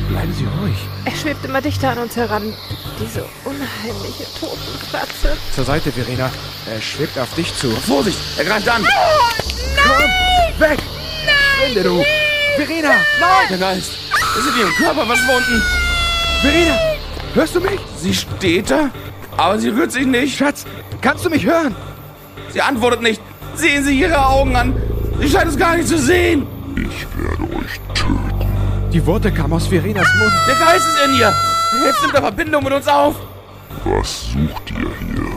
[0.09, 0.77] Bleiben Sie ruhig.
[1.05, 2.53] Er schwebt immer dichter an uns heran.
[3.01, 5.37] Diese unheimliche Totenfratze.
[5.55, 6.31] Zur Seite, Verena.
[6.71, 7.71] Er schwebt auf dich zu.
[7.71, 8.87] Vorsicht, er greift an!
[9.83, 10.79] Komm, weg!
[11.57, 12.05] Verschwinde, du!
[12.57, 12.91] Verena,
[13.21, 13.47] nein!
[13.51, 13.93] Der Geist
[14.39, 15.63] ist in ihrem Körper verschwunden.
[16.41, 16.79] Verena,
[17.35, 17.81] hörst du mich?
[17.97, 18.91] Sie steht da
[19.37, 20.37] Aber sie rührt sich nicht.
[20.37, 20.65] Schatz,
[21.01, 21.75] kannst du mich hören?
[22.51, 23.21] Sie antwortet nicht.
[23.55, 24.75] Sehen Sie ihre Augen an.
[25.21, 26.47] Sie scheint es gar nicht zu sehen.
[26.77, 28.24] Ich werde euch töten.
[28.95, 30.33] Die Worte kamen aus Verenas Mund.
[30.47, 31.35] Der Geist ist in ihr.
[31.85, 33.17] Jetzt nimmt er Verbindung mit uns auf.
[33.85, 35.33] Was sucht ihr hier?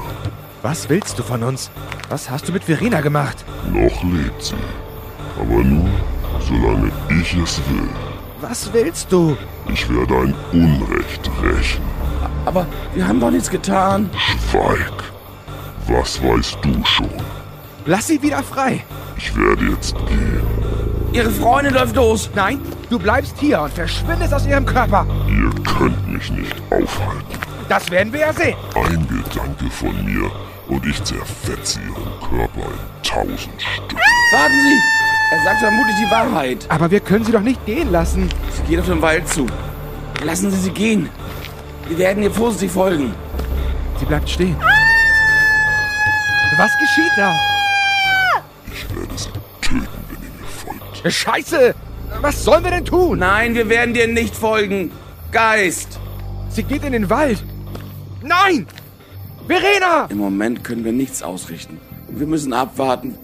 [0.62, 1.72] Was willst du von uns?
[2.08, 3.44] Was hast du mit Verena gemacht?
[3.74, 4.54] Noch lebt sie.
[5.40, 5.90] Aber nur,
[6.40, 7.90] solange ich es will.
[8.42, 9.36] Was willst du?
[9.74, 11.82] Ich werde ein Unrecht rächen.
[12.46, 14.12] Aber wir haben doch nichts getan.
[14.52, 14.94] Schweig.
[15.88, 17.10] Was weißt du schon?
[17.88, 18.86] Lass sie wieder frei.
[19.18, 20.44] Ich werde jetzt gehen.
[21.12, 22.30] Ihre Freundin läuft los.
[22.36, 22.60] Nein,
[22.90, 25.06] du bleibst hier und verschwindest aus ihrem Körper.
[25.28, 27.40] Ihr könnt mich nicht aufhalten.
[27.70, 28.56] Das werden wir ja sehen.
[28.76, 30.32] Ein Gedanke von mir
[30.68, 33.96] und ich zerfetze ihren Körper in tausend Stücke.
[34.32, 34.80] Warten Sie.
[35.30, 36.66] Er sagt vermutlich die Wahrheit.
[36.70, 38.30] Aber wir können sie doch nicht gehen lassen.
[38.52, 39.46] Sie geht auf den Wald zu.
[40.24, 41.10] Lassen Sie sie gehen.
[41.90, 43.14] Wir werden ihr vorsichtig folgen.
[44.00, 44.56] Sie bleibt stehen.
[46.58, 47.40] Was geschieht da?
[48.72, 49.30] Ich werde sie
[49.62, 51.14] töten, wenn ihr mir folgt.
[51.14, 51.76] Scheiße!
[52.22, 53.20] Was sollen wir denn tun?
[53.20, 54.92] Nein, wir werden dir nicht folgen.
[55.32, 56.00] Geist.
[56.50, 57.44] Sie geht in den Wald.
[58.22, 58.66] Nein!
[59.48, 60.08] Verena!
[60.10, 61.80] Im Moment können wir nichts ausrichten.
[62.10, 63.16] Wir müssen abwarten.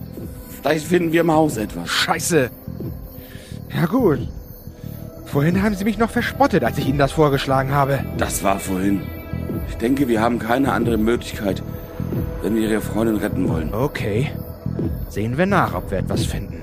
[0.50, 1.90] Vielleicht finden wir im Haus etwas.
[1.90, 2.50] Scheiße!
[3.74, 4.20] Ja gut.
[5.26, 8.06] Vorhin haben Sie mich noch verspottet, als ich Ihnen das vorgeschlagen habe.
[8.18, 9.02] Das war vorhin.
[9.68, 11.64] Ich denke, wir haben keine andere Möglichkeit,
[12.44, 13.74] wenn wir Ihre Freundin retten wollen.
[13.74, 14.32] Okay.
[15.10, 16.62] Sehen wir nach, ob wir etwas finden.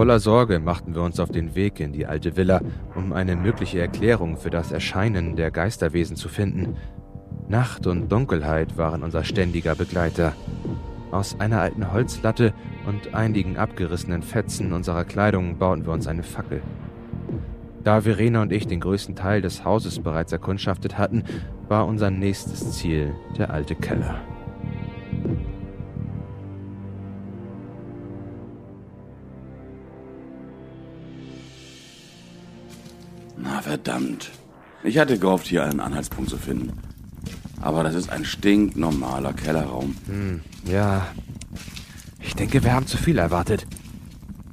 [0.00, 2.62] Voller Sorge machten wir uns auf den Weg in die alte Villa,
[2.94, 6.78] um eine mögliche Erklärung für das Erscheinen der Geisterwesen zu finden.
[7.50, 10.32] Nacht und Dunkelheit waren unser ständiger Begleiter.
[11.10, 12.54] Aus einer alten Holzlatte
[12.86, 16.62] und einigen abgerissenen Fetzen unserer Kleidung bauten wir uns eine Fackel.
[17.84, 21.24] Da Verena und ich den größten Teil des Hauses bereits erkundschaftet hatten,
[21.68, 24.18] war unser nächstes Ziel der alte Keller.
[33.70, 34.32] Verdammt.
[34.82, 36.72] Ich hatte gehofft, hier einen Anhaltspunkt zu finden.
[37.60, 39.94] Aber das ist ein stinknormaler Kellerraum.
[40.64, 41.06] Ja,
[42.20, 43.68] ich denke, wir haben zu viel erwartet.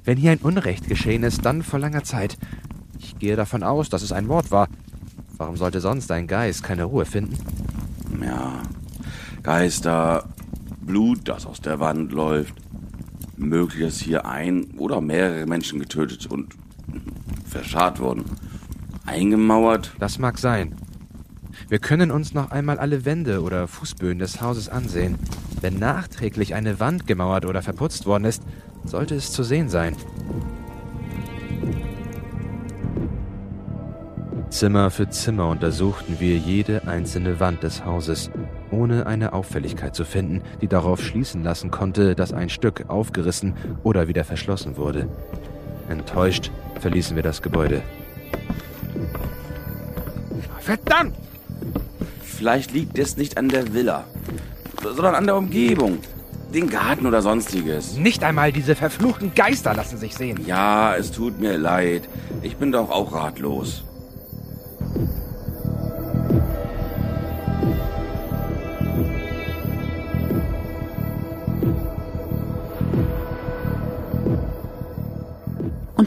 [0.03, 2.37] Wenn hier ein Unrecht geschehen ist, dann vor langer Zeit.
[2.99, 4.67] Ich gehe davon aus, dass es ein Mord war.
[5.37, 7.37] Warum sollte sonst ein Geist keine Ruhe finden?
[8.21, 8.61] Ja.
[9.41, 10.25] Geister,
[10.79, 12.53] Blut, das aus der Wand läuft.
[13.35, 16.53] Möglich, dass hier ein oder mehrere Menschen getötet und
[17.45, 18.23] verscharrt wurden.
[19.07, 19.93] Eingemauert?
[19.99, 20.75] Das mag sein.
[21.69, 25.17] Wir können uns noch einmal alle Wände oder Fußböden des Hauses ansehen.
[25.61, 28.43] Wenn nachträglich eine Wand gemauert oder verputzt worden ist,
[28.85, 29.95] sollte es zu sehen sein.
[34.49, 38.29] Zimmer für Zimmer untersuchten wir jede einzelne Wand des Hauses,
[38.71, 44.07] ohne eine Auffälligkeit zu finden, die darauf schließen lassen konnte, dass ein Stück aufgerissen oder
[44.07, 45.09] wieder verschlossen wurde.
[45.89, 47.81] Enttäuscht verließen wir das Gebäude.
[50.59, 51.15] Verdammt!
[52.21, 54.03] Vielleicht liegt es nicht an der Villa,
[54.83, 55.99] sondern an der Umgebung.
[56.53, 57.97] Den Garten oder sonstiges.
[57.97, 60.45] Nicht einmal diese verfluchten Geister lassen sich sehen.
[60.45, 62.03] Ja, es tut mir leid.
[62.41, 63.83] Ich bin doch auch ratlos.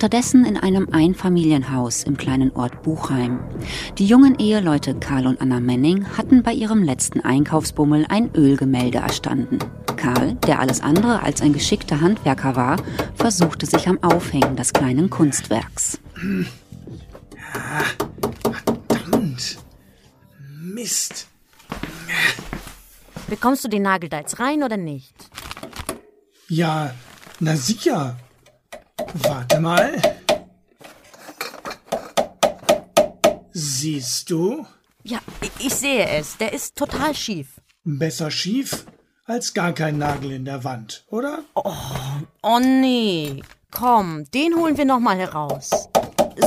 [0.01, 3.39] Unterdessen in einem Einfamilienhaus im kleinen Ort Buchheim.
[3.99, 9.59] Die jungen Eheleute Karl und Anna Menning hatten bei ihrem letzten Einkaufsbummel ein Ölgemälde erstanden.
[9.99, 12.77] Karl, der alles andere als ein geschickter Handwerker war,
[13.15, 16.01] versuchte sich am Aufhängen des kleinen Kunstwerks.
[18.89, 19.59] Verdammt.
[20.63, 21.29] Mist.
[23.29, 25.15] Bekommst du den Nagel da jetzt rein oder nicht?
[26.49, 26.95] Ja,
[27.39, 28.17] na sicher.
[29.15, 30.01] Warte mal.
[33.53, 34.67] Siehst du?
[35.03, 35.19] Ja,
[35.59, 36.37] ich, sehe es.
[36.37, 37.61] Der ist total schief.
[37.85, 38.85] Besser schief
[39.27, 41.41] als gar kein Nagel in der Wand, oder?
[41.55, 43.43] Oh nee.
[43.71, 45.71] Komm, den holen wir noch mal heraus.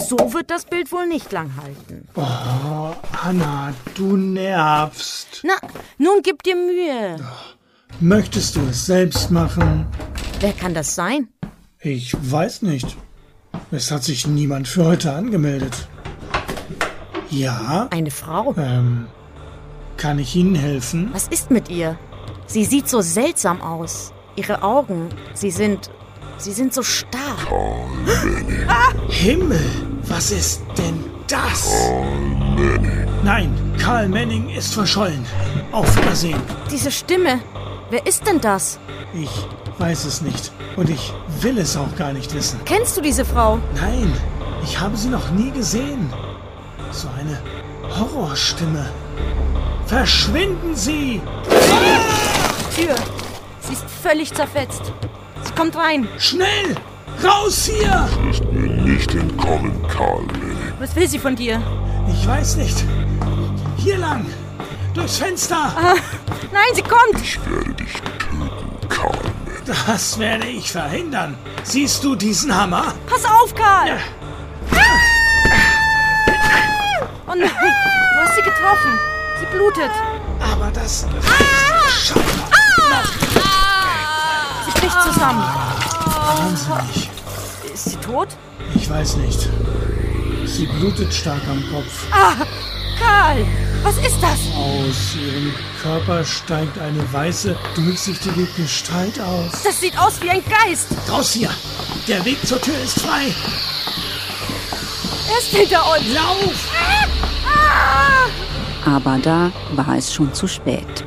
[0.08, 2.08] So wird das Bild wohl nicht lang halten.
[2.15, 5.41] Oh, Anna, du nervst.
[5.43, 5.56] Na,
[5.97, 7.17] nun gib dir Mühe.
[7.99, 9.86] Möchtest du es selbst machen?
[10.39, 11.30] Wer kann das sein?
[11.84, 12.96] Ich weiß nicht.
[13.72, 15.88] Es hat sich niemand für heute angemeldet.
[17.30, 18.54] Ja, Eine Frau.
[18.58, 19.08] ähm,
[19.98, 21.10] kann ich Ihnen helfen?
[21.13, 21.98] Was ist mit ihr?
[22.46, 24.13] Sie sieht so seltsam aus.
[24.36, 25.89] Ihre Augen, sie sind.
[26.38, 27.38] Sie sind so starr.
[28.06, 28.67] Manning.
[29.10, 29.63] Himmel,
[30.08, 31.89] was ist denn das?
[33.24, 35.26] Nein, Karl Manning ist verschollen.
[35.72, 36.41] Auf Wiedersehen.
[36.72, 37.39] Diese Stimme.
[37.89, 38.80] Wer ist denn das?
[39.13, 39.30] Ich
[39.80, 40.52] weiß es nicht.
[40.76, 42.60] Und ich will es auch gar nicht wissen.
[42.66, 43.60] Kennst du diese Frau?
[43.76, 44.14] Nein,
[44.64, 46.12] ich habe sie noch nie gesehen.
[46.92, 47.40] So eine
[47.98, 48.90] Horrorstimme.
[49.86, 51.22] Verschwinden Sie!
[52.76, 52.96] Tür.
[53.60, 54.92] Sie ist völlig zerfetzt.
[55.44, 56.08] Sie kommt rein.
[56.18, 56.76] Schnell!
[57.24, 58.10] Raus hier!
[58.30, 60.26] Ist mir nicht entkommen, Karl.
[60.80, 61.62] Was will sie von dir?
[62.12, 62.84] Ich weiß nicht.
[63.78, 64.26] Hier lang.
[64.94, 65.74] Durchs Fenster.
[65.76, 65.96] Ah,
[66.52, 67.22] nein, sie kommt.
[67.22, 67.94] Ich werde dich.
[69.65, 71.38] Das werde ich verhindern.
[71.63, 72.93] Siehst du diesen Hammer?
[73.08, 73.97] Pass auf, Karl.
[77.26, 78.99] Oh nein, du hast sie getroffen.
[79.39, 79.91] Sie blutet.
[80.41, 81.08] Aber das...
[84.65, 85.43] Sie bricht zusammen.
[86.06, 87.10] Wahnsinnig.
[87.73, 88.28] Ist sie tot?
[88.76, 89.49] Ich weiß nicht.
[90.45, 92.06] Sie blutet stark am Kopf.
[92.12, 92.34] Ah,
[92.99, 93.45] Karl,
[93.84, 94.39] was ist das?
[94.56, 99.63] Aus ihrem Körper steigt eine weiße, durchsichtige Gestalt aus.
[99.63, 100.88] Das sieht aus wie ein Geist.
[101.10, 101.50] Raus hier!
[102.08, 103.34] Der Weg zur Tür ist frei!
[105.30, 106.13] Er ist hinter uns.
[106.13, 106.69] Lauf!
[108.86, 111.06] Aber da war es schon zu spät.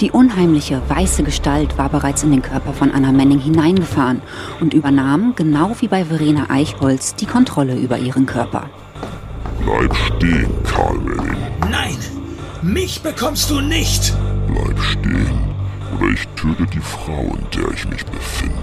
[0.00, 4.22] Die unheimliche weiße Gestalt war bereits in den Körper von Anna Menning hineingefahren
[4.60, 8.70] und übernahm, genau wie bei Verena Eichholz, die Kontrolle über ihren Körper.
[9.64, 11.36] Bleib stehen, Karl Manning.
[11.70, 12.17] Nein!
[12.62, 14.12] Mich bekommst du nicht!
[14.48, 15.54] Bleib stehen,
[15.96, 18.54] oder ich töte die Frau, in der ich mich befinde.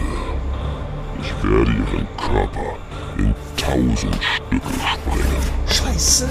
[1.21, 2.75] Ich werde ihren Körper
[3.17, 5.43] in tausend Stücke sprengen.
[5.67, 6.27] Scheiße!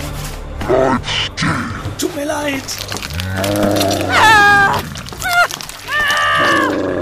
[0.67, 1.73] Bleib stehen!
[1.99, 2.63] Tut mir leid!
[6.39, 6.94] Wie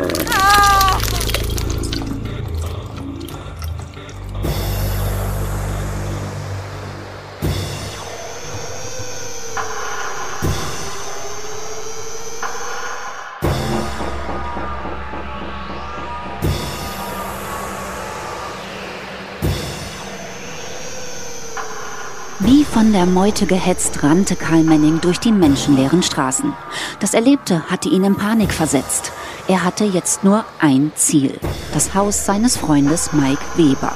[22.82, 26.52] von der Meute gehetzt rannte Karl Menning durch die menschenleeren Straßen.
[26.98, 29.12] Das Erlebte hatte ihn in Panik versetzt.
[29.46, 31.38] Er hatte jetzt nur ein Ziel.
[31.72, 33.92] Das Haus seines Freundes Mike Weber.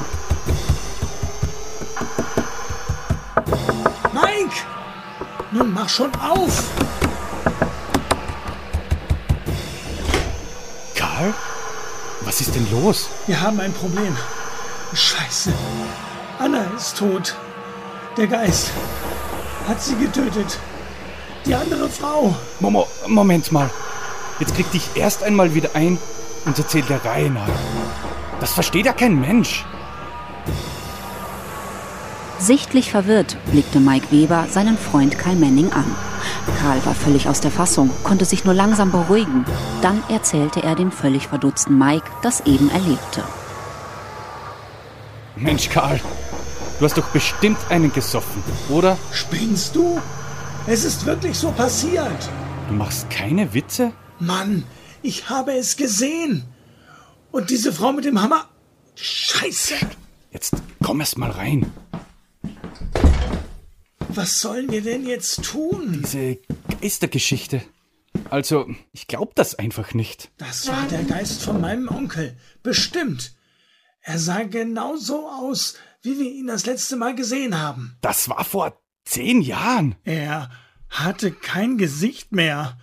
[4.12, 4.54] Mike!
[5.50, 6.70] Nun mach schon auf!
[10.94, 11.34] Karl?
[12.20, 13.08] Was ist denn los?
[13.26, 14.16] Wir haben ein Problem.
[14.92, 15.52] Scheiße.
[16.38, 17.34] Anna ist tot.
[18.16, 18.70] Der Geist
[19.68, 20.58] hat sie getötet.
[21.44, 22.34] Die andere Frau.
[22.60, 23.68] Momo, Moment mal.
[24.40, 25.98] Jetzt krieg dich erst einmal wieder ein
[26.46, 27.48] und erzähl der Reihe nach.
[28.40, 29.66] Das versteht ja kein Mensch.
[32.38, 35.94] Sichtlich verwirrt blickte Mike Weber seinen Freund Karl Menning an.
[36.60, 39.44] Karl war völlig aus der Fassung, konnte sich nur langsam beruhigen.
[39.82, 43.24] Dann erzählte er dem völlig verdutzten Mike das eben Erlebte.
[45.36, 46.00] Mensch, Karl.
[46.78, 48.98] Du hast doch bestimmt einen gesoffen, oder?
[49.10, 49.98] Spinnst du?
[50.66, 52.28] Es ist wirklich so passiert.
[52.68, 53.92] Du machst keine Witze?
[54.18, 54.64] Mann,
[55.02, 56.44] ich habe es gesehen.
[57.32, 58.50] Und diese Frau mit dem Hammer.
[58.94, 59.74] Scheiße.
[60.32, 61.72] Jetzt komm erst mal rein.
[64.10, 66.02] Was sollen wir denn jetzt tun?
[66.04, 66.38] Diese
[66.80, 67.62] Geistergeschichte.
[68.28, 70.30] Also, ich glaub das einfach nicht.
[70.36, 72.36] Das war der Geist von meinem Onkel.
[72.62, 73.34] Bestimmt.
[74.02, 75.74] Er sah genau so aus,
[76.06, 77.98] wie wir ihn das letzte Mal gesehen haben.
[78.00, 79.96] Das war vor zehn Jahren.
[80.04, 80.50] Er
[80.88, 82.78] hatte kein Gesicht mehr.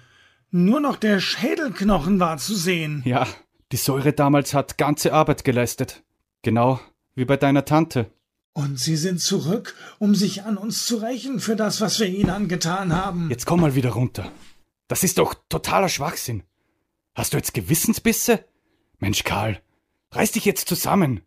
[0.51, 3.01] Nur noch der Schädelknochen war zu sehen.
[3.05, 3.25] Ja,
[3.71, 6.03] die Säure damals hat ganze Arbeit geleistet.
[6.43, 6.79] Genau
[7.15, 8.11] wie bei deiner Tante.
[8.53, 12.29] Und sie sind zurück, um sich an uns zu rächen für das, was wir ihnen
[12.29, 13.29] angetan haben.
[13.29, 14.31] Jetzt komm mal wieder runter.
[14.87, 16.43] Das ist doch totaler Schwachsinn.
[17.15, 18.45] Hast du jetzt Gewissensbisse?
[18.99, 19.61] Mensch, Karl,
[20.11, 21.21] reiß dich jetzt zusammen.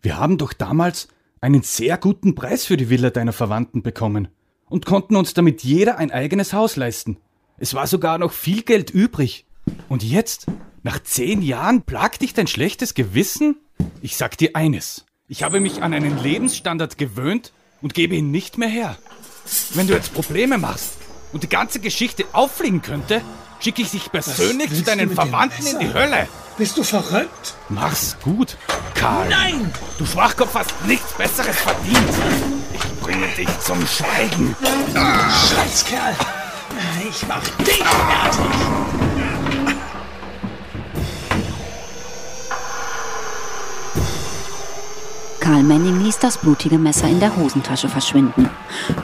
[0.00, 1.08] Wir haben doch damals
[1.40, 4.28] einen sehr guten Preis für die Villa deiner Verwandten bekommen
[4.68, 7.18] und konnten uns damit jeder ein eigenes Haus leisten.
[7.58, 9.46] Es war sogar noch viel Geld übrig.
[9.88, 10.46] Und jetzt,
[10.82, 13.56] nach zehn Jahren, plagt dich dein schlechtes Gewissen?
[14.02, 15.06] Ich sag dir eines.
[15.28, 18.96] Ich habe mich an einen Lebensstandard gewöhnt und gebe ihn nicht mehr her.
[19.74, 20.98] Wenn du jetzt Probleme machst
[21.32, 23.22] und die ganze Geschichte auffliegen könnte,
[23.60, 26.28] schicke ich dich persönlich zu deinen Verwandten in die Hölle.
[26.56, 27.54] Bist du verrückt?
[27.68, 28.56] Mach's gut,
[28.94, 29.28] Karl.
[29.28, 29.72] Nein!
[29.98, 32.10] Du Schwachkopf hast nichts Besseres verdient.
[32.74, 34.54] Ich bringe dich zum Schweigen.
[34.94, 36.16] Scheißkerl!
[37.08, 39.00] Ich mach dich fertig!
[45.40, 48.50] Karl Manning ließ das blutige Messer in der Hosentasche verschwinden.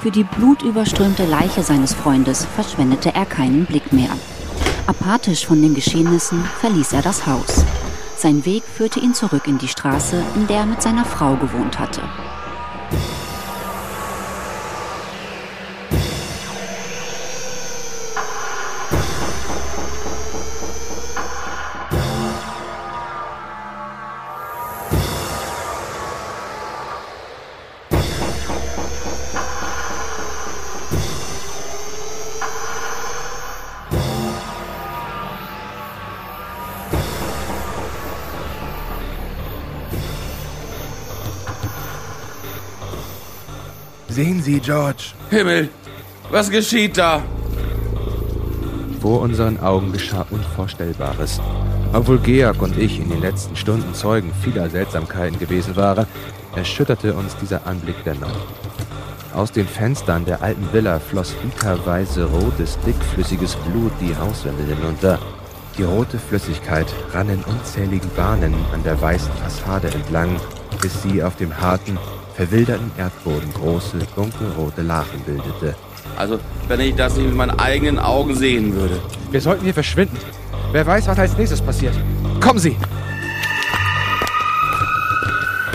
[0.03, 4.11] Für die blutüberströmte Leiche seines Freundes verschwendete er keinen Blick mehr.
[4.87, 7.65] Apathisch von den Geschehnissen verließ er das Haus.
[8.17, 11.81] Sein Weg führte ihn zurück in die Straße, in der er mit seiner Frau gewohnt
[11.81, 12.03] hatte.
[44.67, 45.13] George.
[45.31, 45.69] Himmel,
[46.29, 47.23] was geschieht da?
[49.01, 51.41] Vor unseren Augen geschah Unvorstellbares.
[51.93, 56.05] Obwohl Georg und ich in den letzten Stunden Zeugen vieler Seltsamkeiten gewesen waren,
[56.57, 58.41] erschütterte uns dieser Anblick dennoch.
[59.33, 65.21] Aus den Fenstern der alten Villa floss literweise rotes, dickflüssiges Blut die Hauswände hinunter.
[65.79, 70.41] Die rote Flüssigkeit rann in unzähligen Bahnen an der weißen Fassade entlang,
[70.83, 72.01] bis sie auf dem harten,
[72.37, 75.75] verwilderten Erdboden große, dunkelrote Lachen bildete.
[76.19, 79.01] Also, wenn ich das nicht mit meinen eigenen Augen sehen würde.
[79.31, 80.19] Wir sollten hier verschwinden.
[80.73, 81.95] Wer weiß, was als nächstes passiert.
[82.41, 82.77] Kommen Sie!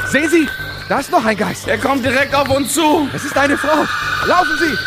[0.08, 0.48] Sehen Sie!
[0.88, 1.68] Da ist noch ein Geist!
[1.68, 3.08] Er kommt direkt auf uns zu!
[3.14, 3.86] Es ist eine Frau!
[4.28, 4.78] Laufen Sie!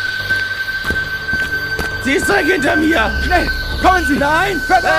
[2.05, 3.11] Sie ist direkt hinter mir!
[3.25, 3.49] Schnell!
[3.83, 4.17] Kommen Sie!
[4.17, 4.61] Nein!
[4.67, 4.95] Verdammt!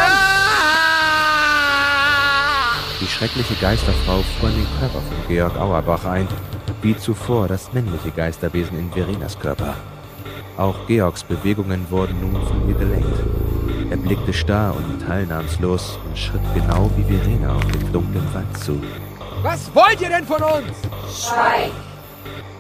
[2.99, 6.28] Die schreckliche Geisterfrau fuhr in den Körper von Georg Auerbach ein,
[6.86, 9.73] wie zuvor das männliche Geisterwesen in Verenas Körper.
[10.55, 13.23] Auch Georgs Bewegungen wurden nun von ihr gelenkt.
[13.89, 18.79] Er blickte starr und teilnahmslos und schritt genau wie Verena auf den dunklen Wald zu.
[19.41, 20.75] Was wollt ihr denn von uns?
[21.09, 21.71] Schweig!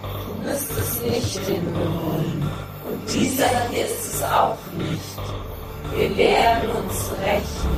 [0.01, 2.49] Du müsstest nicht hinholen.
[2.89, 5.21] Und dieser hier ist es auch nicht.
[5.95, 7.75] Wir werden uns rächen.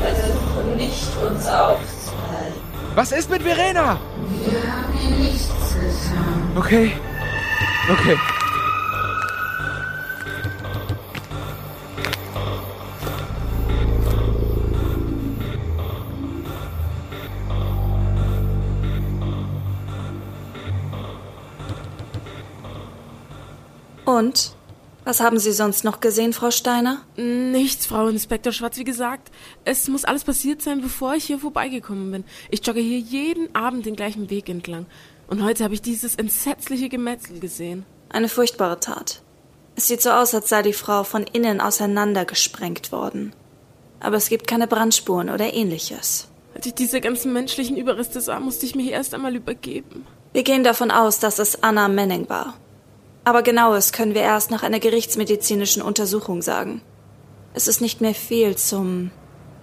[0.00, 2.60] Versuchen nicht, uns aufzuhalten.
[2.94, 3.98] Was ist mit Verena?
[4.46, 4.99] Wir haben.
[6.56, 6.92] Okay.
[7.88, 8.16] Okay.
[24.04, 24.54] Und?
[25.04, 27.02] Was haben Sie sonst noch gesehen, Frau Steiner?
[27.16, 28.76] Nichts, Frau Inspektor Schwarz.
[28.76, 29.30] Wie gesagt,
[29.64, 32.24] es muss alles passiert sein, bevor ich hier vorbeigekommen bin.
[32.50, 34.86] Ich jogge hier jeden Abend den gleichen Weg entlang.
[35.30, 37.86] Und heute habe ich dieses entsetzliche Gemetzel gesehen.
[38.08, 39.22] Eine furchtbare Tat.
[39.76, 43.32] Es sieht so aus, als sei die Frau von innen auseinandergesprengt worden.
[44.00, 46.26] Aber es gibt keine Brandspuren oder ähnliches.
[46.52, 50.04] Als ich diese ganzen menschlichen Überreste sah, musste ich mich erst einmal übergeben.
[50.32, 52.54] Wir gehen davon aus, dass es Anna Menning war.
[53.22, 56.82] Aber genaues können wir erst nach einer gerichtsmedizinischen Untersuchung sagen.
[57.54, 59.12] Es ist nicht mehr viel zum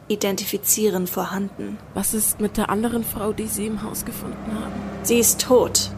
[0.07, 1.77] Identifizieren vorhanden.
[1.93, 4.73] Was ist mit der anderen Frau, die Sie im Haus gefunden haben?
[5.03, 5.91] Sie ist tot.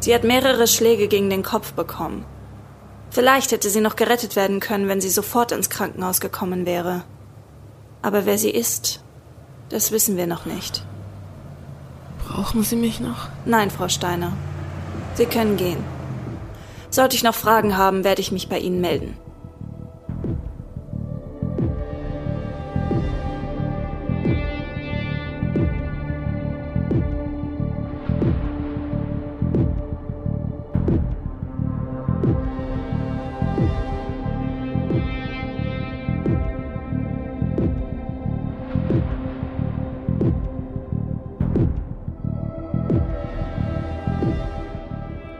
[0.00, 2.24] Sie hat mehrere Schläge gegen den Kopf bekommen.
[3.10, 7.04] Vielleicht hätte sie noch gerettet werden können, wenn sie sofort ins Krankenhaus gekommen wäre.
[8.02, 9.02] Aber wer sie ist,
[9.70, 10.84] das wissen wir noch nicht.
[12.26, 13.28] Brauchen Sie mich noch?
[13.44, 14.32] Nein, Frau Steiner.
[15.14, 15.82] Sie können gehen.
[16.90, 19.16] Sollte ich noch Fragen haben, werde ich mich bei Ihnen melden.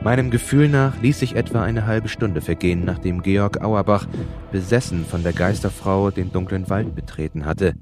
[0.09, 4.07] Meinem Gefühl nach ließ sich etwa eine halbe Stunde vergehen, nachdem Georg Auerbach,
[4.51, 7.75] besessen von der Geisterfrau, den dunklen Wald betreten hatte.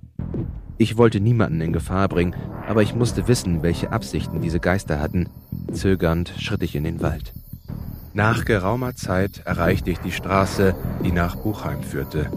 [0.78, 2.36] Ich wollte niemanden in Gefahr bringen,
[2.68, 5.30] aber ich musste wissen, welche Absichten diese Geister hatten.
[5.72, 7.32] Zögernd schritt ich in den Wald.
[8.14, 10.76] Nach geraumer Zeit erreichte ich die Straße,
[11.06, 12.30] die nach Buchheim führte.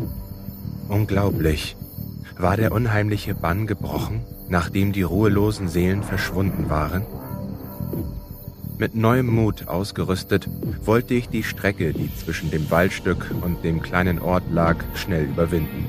[0.88, 1.76] Unglaublich.
[2.38, 7.02] War der unheimliche Bann gebrochen, nachdem die ruhelosen Seelen verschwunden waren?
[8.80, 10.48] Mit neuem Mut ausgerüstet,
[10.86, 15.86] wollte ich die Strecke, die zwischen dem Waldstück und dem kleinen Ort lag, schnell überwinden.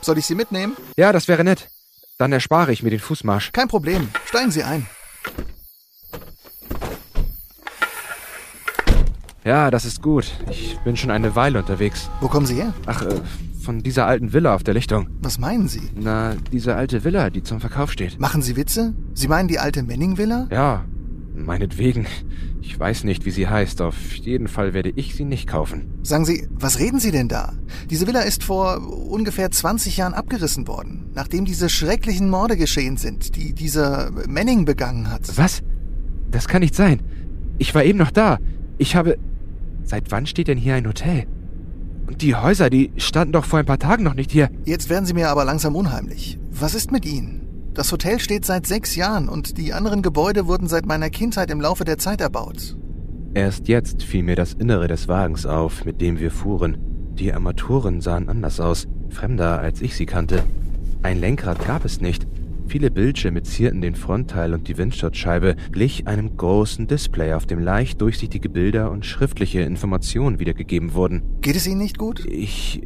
[0.00, 0.76] Soll ich Sie mitnehmen?
[0.96, 1.68] Ja, das wäre nett.
[2.18, 3.52] Dann erspare ich mir den Fußmarsch.
[3.52, 4.08] Kein Problem.
[4.24, 4.84] Steigen Sie ein.
[9.44, 10.32] Ja, das ist gut.
[10.50, 12.10] Ich bin schon eine Weile unterwegs.
[12.20, 12.74] Wo kommen Sie her?
[12.86, 13.20] Ach, äh,
[13.68, 15.10] von dieser alten Villa auf der Lichtung.
[15.20, 15.82] Was meinen Sie?
[15.94, 18.18] Na, diese alte Villa, die zum Verkauf steht.
[18.18, 18.94] Machen Sie Witze?
[19.12, 20.48] Sie meinen die alte Manning-Villa?
[20.50, 20.86] Ja,
[21.34, 22.06] meinetwegen.
[22.62, 23.82] Ich weiß nicht, wie sie heißt.
[23.82, 25.84] Auf jeden Fall werde ich sie nicht kaufen.
[26.02, 27.52] Sagen Sie, was reden Sie denn da?
[27.90, 33.36] Diese Villa ist vor ungefähr 20 Jahren abgerissen worden, nachdem diese schrecklichen Morde geschehen sind,
[33.36, 35.36] die dieser Manning begangen hat.
[35.36, 35.60] Was?
[36.30, 37.02] Das kann nicht sein.
[37.58, 38.38] Ich war eben noch da.
[38.78, 39.18] Ich habe.
[39.84, 41.26] Seit wann steht denn hier ein Hotel?
[42.08, 44.48] Und die Häuser, die standen doch vor ein paar Tagen noch nicht hier.
[44.64, 46.38] Jetzt werden Sie mir aber langsam unheimlich.
[46.50, 47.46] Was ist mit Ihnen?
[47.74, 51.60] Das Hotel steht seit sechs Jahren und die anderen Gebäude wurden seit meiner Kindheit im
[51.60, 52.76] Laufe der Zeit erbaut.
[53.34, 56.78] Erst jetzt fiel mir das Innere des Wagens auf, mit dem wir fuhren.
[57.12, 60.44] Die Armaturen sahen anders aus, fremder als ich sie kannte.
[61.02, 62.26] Ein Lenkrad gab es nicht.
[62.68, 68.00] Viele Bildschirme zierten den Frontteil und die Windschutzscheibe glich einem großen Display, auf dem leicht
[68.02, 71.22] durchsichtige Bilder und schriftliche Informationen wiedergegeben wurden.
[71.40, 72.26] Geht es Ihnen nicht gut?
[72.26, 72.82] Ich.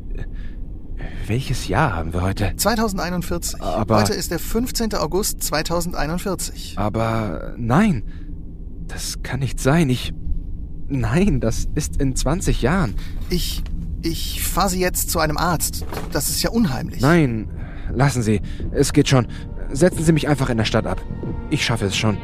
[1.27, 2.53] Welches Jahr haben wir heute?
[2.57, 3.61] 2041.
[3.61, 4.95] Aber- Heute ist der 15.
[4.95, 6.75] August 2041.
[6.79, 8.05] Aber nein,
[8.87, 9.91] das kann nicht sein.
[9.91, 10.15] Ich.
[10.87, 12.95] Nein, das ist in 20 Jahren.
[13.31, 13.63] Ich.
[14.03, 15.87] Ich fahre Sie jetzt zu einem Arzt.
[16.13, 17.01] Das ist ja unheimlich.
[17.01, 17.49] Nein,
[17.93, 18.41] lassen Sie.
[18.73, 19.27] Es geht schon.
[19.73, 21.01] Setzen Sie mich einfach in der Stadt ab.
[21.51, 22.19] Ich schaffe es schon.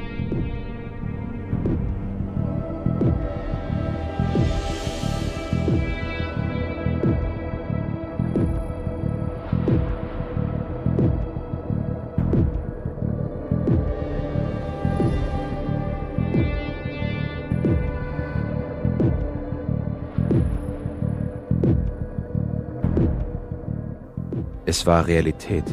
[24.67, 25.65] Es war Realität.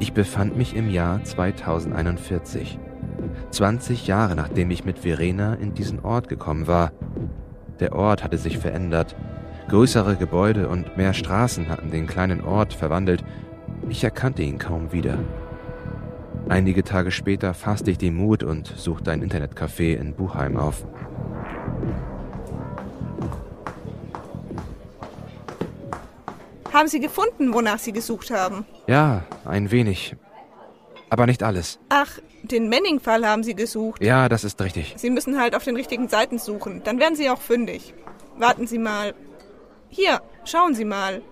[0.00, 2.78] Ich befand mich im Jahr 2041.
[3.50, 6.92] 20 Jahre nachdem ich mit Verena in diesen Ort gekommen war.
[7.80, 9.14] Der Ort hatte sich verändert.
[9.68, 13.22] Größere Gebäude und mehr Straßen hatten den kleinen Ort verwandelt.
[13.90, 15.18] Ich erkannte ihn kaum wieder.
[16.48, 20.86] Einige Tage später fasste ich den Mut und suchte ein Internetcafé in Buchheim auf.
[26.72, 28.64] Haben Sie gefunden, wonach Sie gesucht haben?
[28.86, 30.14] Ja, ein wenig.
[31.08, 31.80] Aber nicht alles.
[31.88, 34.02] Ach, den Manning-Fall haben Sie gesucht.
[34.02, 34.94] Ja, das ist richtig.
[34.96, 36.82] Sie müssen halt auf den richtigen Seiten suchen.
[36.84, 37.94] Dann werden Sie auch fündig.
[38.38, 39.14] Warten Sie mal.
[39.88, 41.22] Hier, schauen Sie mal.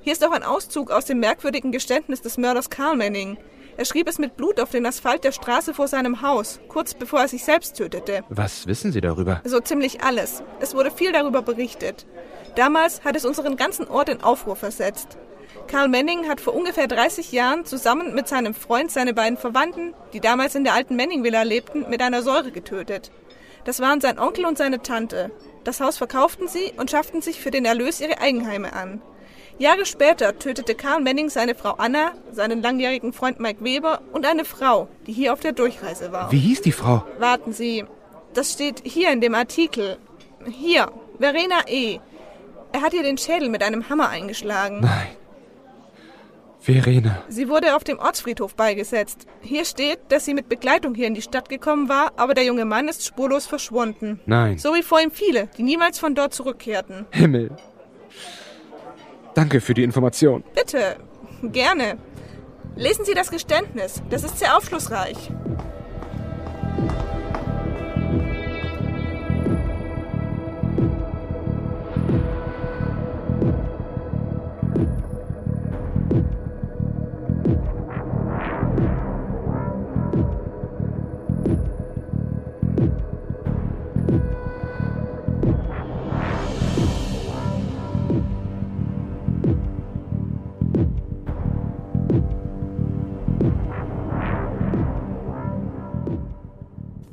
[0.00, 3.36] Hier ist auch ein Auszug aus dem merkwürdigen Geständnis des Mörders Carl Manning.
[3.76, 7.20] Er schrieb es mit Blut auf den Asphalt der Straße vor seinem Haus, kurz bevor
[7.20, 8.24] er sich selbst tötete.
[8.28, 9.40] Was wissen Sie darüber?
[9.44, 10.42] So ziemlich alles.
[10.60, 12.06] Es wurde viel darüber berichtet.
[12.58, 15.16] Damals hat es unseren ganzen Ort in Aufruhr versetzt.
[15.68, 20.18] Karl Manning hat vor ungefähr 30 Jahren zusammen mit seinem Freund seine beiden Verwandten, die
[20.18, 23.12] damals in der alten Manning-Villa lebten, mit einer Säure getötet.
[23.64, 25.30] Das waren sein Onkel und seine Tante.
[25.62, 29.02] Das Haus verkauften sie und schafften sich für den Erlös ihre Eigenheime an.
[29.58, 34.44] Jahre später tötete Karl Manning seine Frau Anna, seinen langjährigen Freund Mike Weber und eine
[34.44, 36.32] Frau, die hier auf der Durchreise war.
[36.32, 37.04] Wie hieß die Frau?
[37.20, 37.84] Warten Sie,
[38.34, 39.98] das steht hier in dem Artikel.
[40.44, 40.90] Hier,
[41.20, 42.00] Verena E.
[42.72, 44.80] Er hat ihr den Schädel mit einem Hammer eingeschlagen.
[44.80, 45.08] Nein.
[46.60, 47.22] Verena.
[47.28, 49.26] Sie wurde auf dem Ortsfriedhof beigesetzt.
[49.40, 52.64] Hier steht, dass sie mit Begleitung hier in die Stadt gekommen war, aber der junge
[52.64, 54.20] Mann ist spurlos verschwunden.
[54.26, 54.58] Nein.
[54.58, 57.06] So wie vor ihm viele, die niemals von dort zurückkehrten.
[57.10, 57.52] Himmel.
[59.34, 60.42] Danke für die Information.
[60.54, 60.96] Bitte,
[61.42, 61.96] gerne.
[62.74, 65.30] Lesen Sie das Geständnis, das ist sehr aufschlussreich.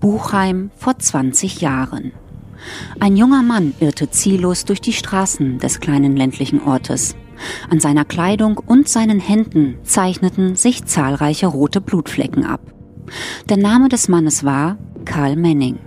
[0.05, 2.11] Buchheim vor 20 Jahren.
[2.99, 7.15] Ein junger Mann irrte ziellos durch die Straßen des kleinen ländlichen Ortes.
[7.71, 12.61] An seiner Kleidung und seinen Händen zeichneten sich zahlreiche rote Blutflecken ab.
[13.49, 15.79] Der Name des Mannes war Karl Manning.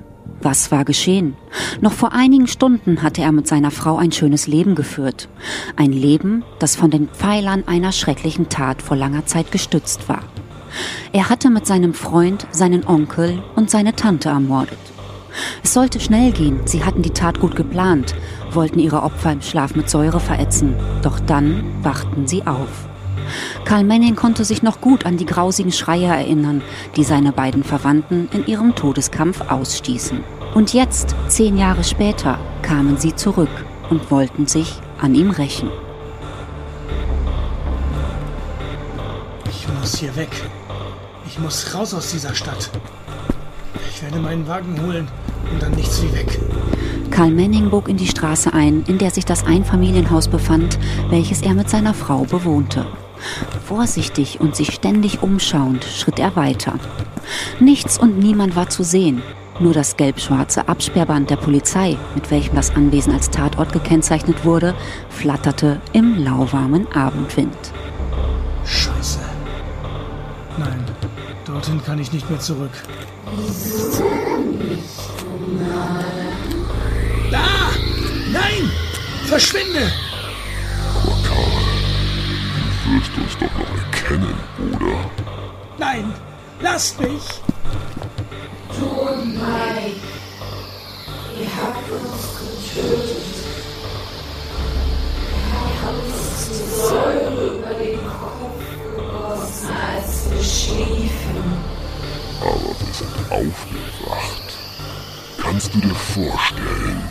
[0.43, 1.37] Was war geschehen?
[1.81, 5.29] Noch vor einigen Stunden hatte er mit seiner Frau ein schönes Leben geführt.
[5.77, 10.25] Ein Leben, das von den Pfeilern einer schrecklichen Tat vor langer Zeit gestützt war.
[11.13, 14.79] Er hatte mit seinem Freund seinen Onkel und seine Tante ermordet.
[15.63, 18.15] Es sollte schnell gehen, sie hatten die Tat gut geplant,
[18.51, 22.89] wollten ihre Opfer im Schlaf mit Säure verätzen, doch dann wachten sie auf.
[23.65, 26.63] Karl Manning konnte sich noch gut an die grausigen Schreie erinnern,
[26.97, 30.25] die seine beiden Verwandten in ihrem Todeskampf ausstießen.
[30.55, 33.51] Und jetzt, zehn Jahre später, kamen sie zurück
[33.91, 35.71] und wollten sich an ihm rächen.
[39.89, 40.29] Muss hier weg.
[41.27, 42.71] Ich muss raus aus dieser Stadt.
[43.89, 45.09] Ich werde meinen Wagen holen
[45.51, 46.39] und dann nichts wie weg.
[47.11, 50.79] Karl Menning bog in die Straße ein, in der sich das Einfamilienhaus befand,
[51.09, 52.87] welches er mit seiner Frau bewohnte.
[53.65, 56.75] Vorsichtig und sich ständig umschauend schritt er weiter.
[57.59, 59.23] Nichts und niemand war zu sehen.
[59.59, 64.75] Nur das gelb-schwarze Absperrband der Polizei, mit welchem das Anwesen als Tatort gekennzeichnet wurde,
[65.09, 67.57] flatterte im lauwarmen Abendwind.
[70.59, 70.85] Nein,
[71.45, 72.73] dorthin kann ich nicht mehr zurück.
[77.31, 77.47] Da!
[78.33, 78.71] Nein!
[79.27, 79.93] Verschwinde!
[82.85, 85.11] Du wirst uns doch noch erkennen, Bruder.
[85.79, 86.13] Nein!
[86.61, 87.23] Lasst mich!
[88.79, 90.01] Tut Mike.
[91.39, 93.37] Ihr habt uns getötet.
[95.53, 98.58] Ihr habt uns die Säure über den Kopf
[99.69, 101.43] als wir schliefen.
[102.41, 104.43] Aber wir sind aufgewacht.
[105.43, 107.03] Kannst du dir vorstellen,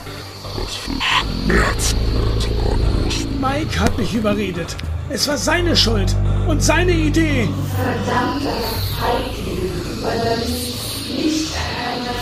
[0.55, 3.41] was für Schmerzen wir ertragen mussten?
[3.41, 4.76] Mike hat mich überredet.
[5.10, 6.16] Es war seine Schuld
[6.47, 7.47] und seine Idee.
[7.76, 8.58] Verdammter
[8.99, 12.14] Feigling, übernimmst nicht deine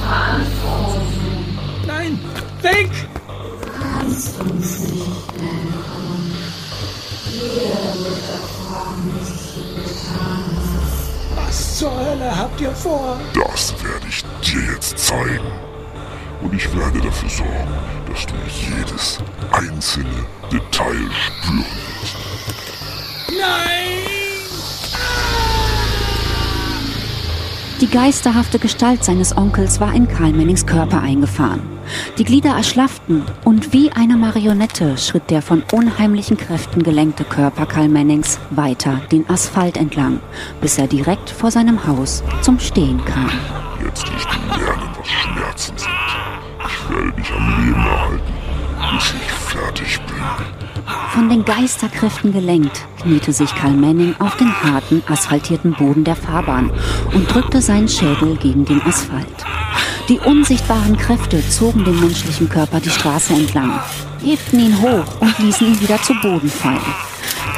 [0.00, 1.06] Verantwortung.
[1.86, 2.18] Nein,
[2.62, 2.90] weg!
[3.26, 5.02] Du kannst uns nicht
[5.38, 6.34] entkommen.
[7.30, 8.61] Jeder wird erfahren,
[11.34, 13.18] Was zur Hölle habt ihr vor?
[13.34, 15.52] Das werde ich dir jetzt zeigen.
[16.42, 17.74] Und ich werde dafür sorgen,
[18.10, 19.18] dass du jedes
[19.52, 21.64] einzelne Detail spüren
[22.00, 22.16] wirst.
[23.28, 23.92] Nein!
[27.80, 31.62] Die geisterhafte Gestalt seines Onkels war in Karl Mennings Körper eingefahren.
[32.18, 37.88] Die Glieder erschlafften und wie eine Marionette schritt der von unheimlichen Kräften gelenkte Körper Karl
[37.88, 40.20] Mennings weiter den Asphalt entlang,
[40.60, 43.30] bis er direkt vor seinem Haus zum Stehen kam.
[43.84, 45.88] Jetzt wirst du lernen, was Schmerzen sind.
[46.66, 48.32] Ich werde dich am Leben erhalten,
[48.94, 50.22] bis ich fertig bin.
[51.10, 56.70] Von den Geisterkräften gelenkt, kniete sich Karl Manning auf den harten, asphaltierten Boden der Fahrbahn
[57.12, 59.26] und drückte seinen Schädel gegen den Asphalt.
[60.12, 63.80] Die unsichtbaren Kräfte zogen den menschlichen Körper die Straße entlang,
[64.22, 66.84] hebten ihn hoch und ließen ihn wieder zu Boden fallen.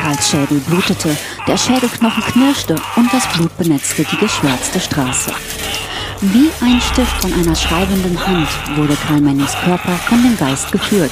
[0.01, 1.17] Karls Schädel blutete,
[1.49, 5.33] der Schädelknochen knirschte und das Blut benetzte die geschwärzte Straße.
[6.21, 11.11] Wie ein Stift von einer schreibenden Hand wurde Karl Mannings Körper von dem Geist geführt.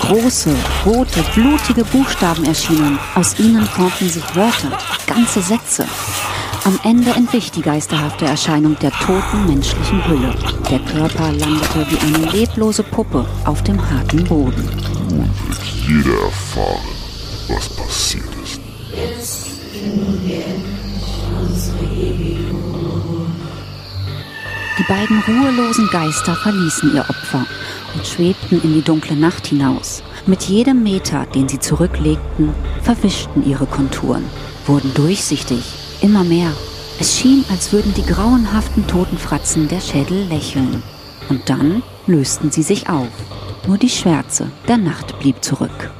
[0.00, 0.52] Große,
[0.84, 2.98] rote, blutige Buchstaben erschienen.
[3.14, 4.76] Aus ihnen formten sich Wörter,
[5.06, 5.86] ganze Sätze.
[6.64, 10.32] Am Ende entwich die geisterhafte Erscheinung der toten menschlichen Hülle.
[10.70, 14.70] Der Körper landete wie eine leblose Puppe auf dem harten Boden.
[15.08, 16.86] Nun wird jeder erfahren,
[17.48, 18.60] was passiert ist.
[18.94, 20.44] Jetzt finden wir
[21.40, 23.26] unsere ewige Ruhe.
[24.78, 27.44] Die beiden ruhelosen Geister verließen ihr Opfer
[27.94, 30.04] und schwebten in die dunkle Nacht hinaus.
[30.26, 34.24] Mit jedem Meter, den sie zurücklegten, verwischten ihre Konturen,
[34.66, 35.64] wurden durchsichtig,
[36.02, 36.52] immer mehr.
[37.00, 40.82] Es schien, als würden die grauenhaften toten Fratzen der Schädel lächeln.
[41.28, 43.08] Und dann lösten sie sich auf.
[43.66, 45.90] Nur die Schwärze der Nacht blieb zurück.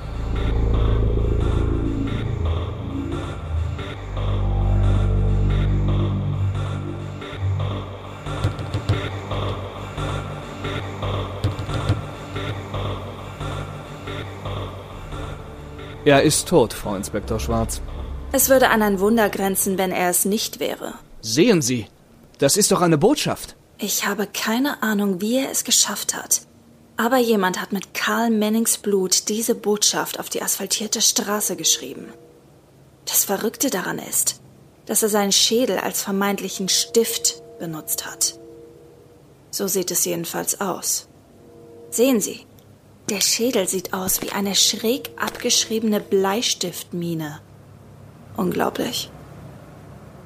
[16.04, 17.80] Er ist tot, Frau Inspektor Schwarz.
[18.34, 20.94] Es würde an ein Wunder grenzen, wenn er es nicht wäre.
[21.20, 21.86] Sehen Sie,
[22.38, 23.56] das ist doch eine Botschaft.
[23.78, 26.42] Ich habe keine Ahnung, wie er es geschafft hat.
[26.96, 32.06] Aber jemand hat mit Karl Mennings Blut diese Botschaft auf die asphaltierte Straße geschrieben.
[33.04, 34.40] Das Verrückte daran ist,
[34.86, 38.38] dass er seinen Schädel als vermeintlichen Stift benutzt hat.
[39.50, 41.08] So sieht es jedenfalls aus.
[41.90, 42.46] Sehen Sie,
[43.10, 47.40] der Schädel sieht aus wie eine schräg abgeschriebene Bleistiftmine.
[48.36, 49.10] Unglaublich.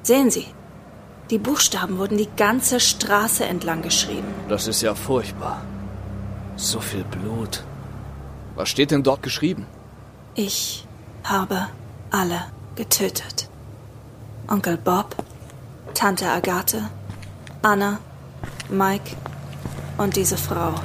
[0.03, 0.47] Sehen Sie,
[1.29, 4.27] die Buchstaben wurden die ganze Straße entlang geschrieben.
[4.47, 5.61] Das ist ja furchtbar.
[6.55, 7.63] So viel Blut.
[8.55, 9.65] Was steht denn dort geschrieben?
[10.35, 10.87] Ich
[11.23, 11.67] habe
[12.09, 12.45] alle
[12.75, 13.49] getötet.
[14.47, 15.15] Onkel Bob,
[15.93, 16.89] Tante Agathe,
[17.61, 17.99] Anna,
[18.69, 19.15] Mike
[19.97, 20.75] und diese Frau.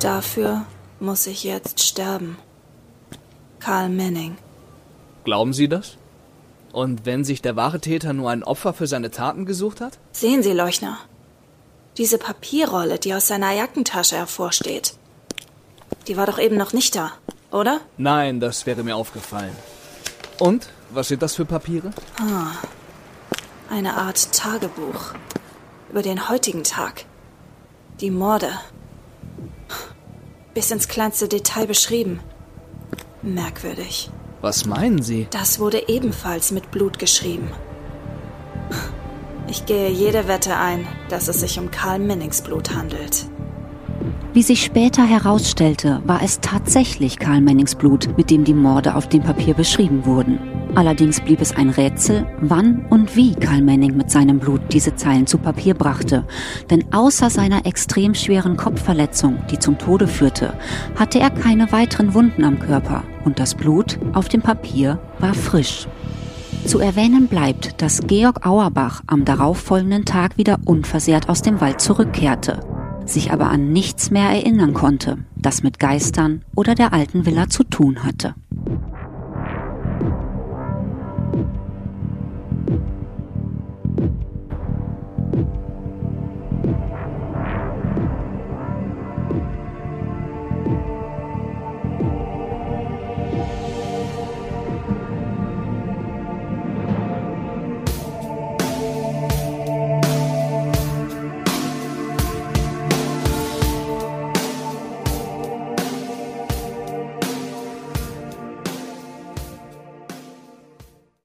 [0.00, 0.64] Dafür
[1.00, 2.36] muss ich jetzt sterben.
[3.60, 4.36] Karl Manning.
[5.28, 5.98] Glauben Sie das?
[6.72, 9.98] Und wenn sich der wahre Täter nur ein Opfer für seine Taten gesucht hat?
[10.10, 10.96] Sehen Sie, Leuchner.
[11.98, 14.94] Diese Papierrolle, die aus seiner Jackentasche hervorsteht.
[16.06, 17.12] Die war doch eben noch nicht da,
[17.50, 17.82] oder?
[17.98, 19.54] Nein, das wäre mir aufgefallen.
[20.38, 20.70] Und?
[20.88, 21.90] Was sind das für Papiere?
[22.18, 22.52] Ah,
[23.68, 25.12] eine Art Tagebuch
[25.90, 27.04] über den heutigen Tag.
[28.00, 28.52] Die Morde.
[30.54, 32.20] Bis ins kleinste Detail beschrieben.
[33.20, 34.10] Merkwürdig.
[34.40, 35.26] Was meinen Sie?
[35.30, 37.50] Das wurde ebenfalls mit Blut geschrieben.
[39.48, 43.26] Ich gehe jede Wette ein, dass es sich um Karl Mennings Blut handelt.
[44.34, 49.08] Wie sich später herausstellte, war es tatsächlich Karl Mennings Blut, mit dem die Morde auf
[49.08, 50.57] dem Papier beschrieben wurden.
[50.74, 55.26] Allerdings blieb es ein Rätsel, wann und wie Karl Manning mit seinem Blut diese Zeilen
[55.26, 56.24] zu Papier brachte.
[56.70, 60.54] Denn außer seiner extrem schweren Kopfverletzung, die zum Tode führte,
[60.96, 65.88] hatte er keine weiteren Wunden am Körper und das Blut auf dem Papier war frisch.
[66.64, 72.60] Zu erwähnen bleibt, dass Georg Auerbach am darauffolgenden Tag wieder unversehrt aus dem Wald zurückkehrte,
[73.06, 77.64] sich aber an nichts mehr erinnern konnte, das mit Geistern oder der alten Villa zu
[77.64, 78.34] tun hatte.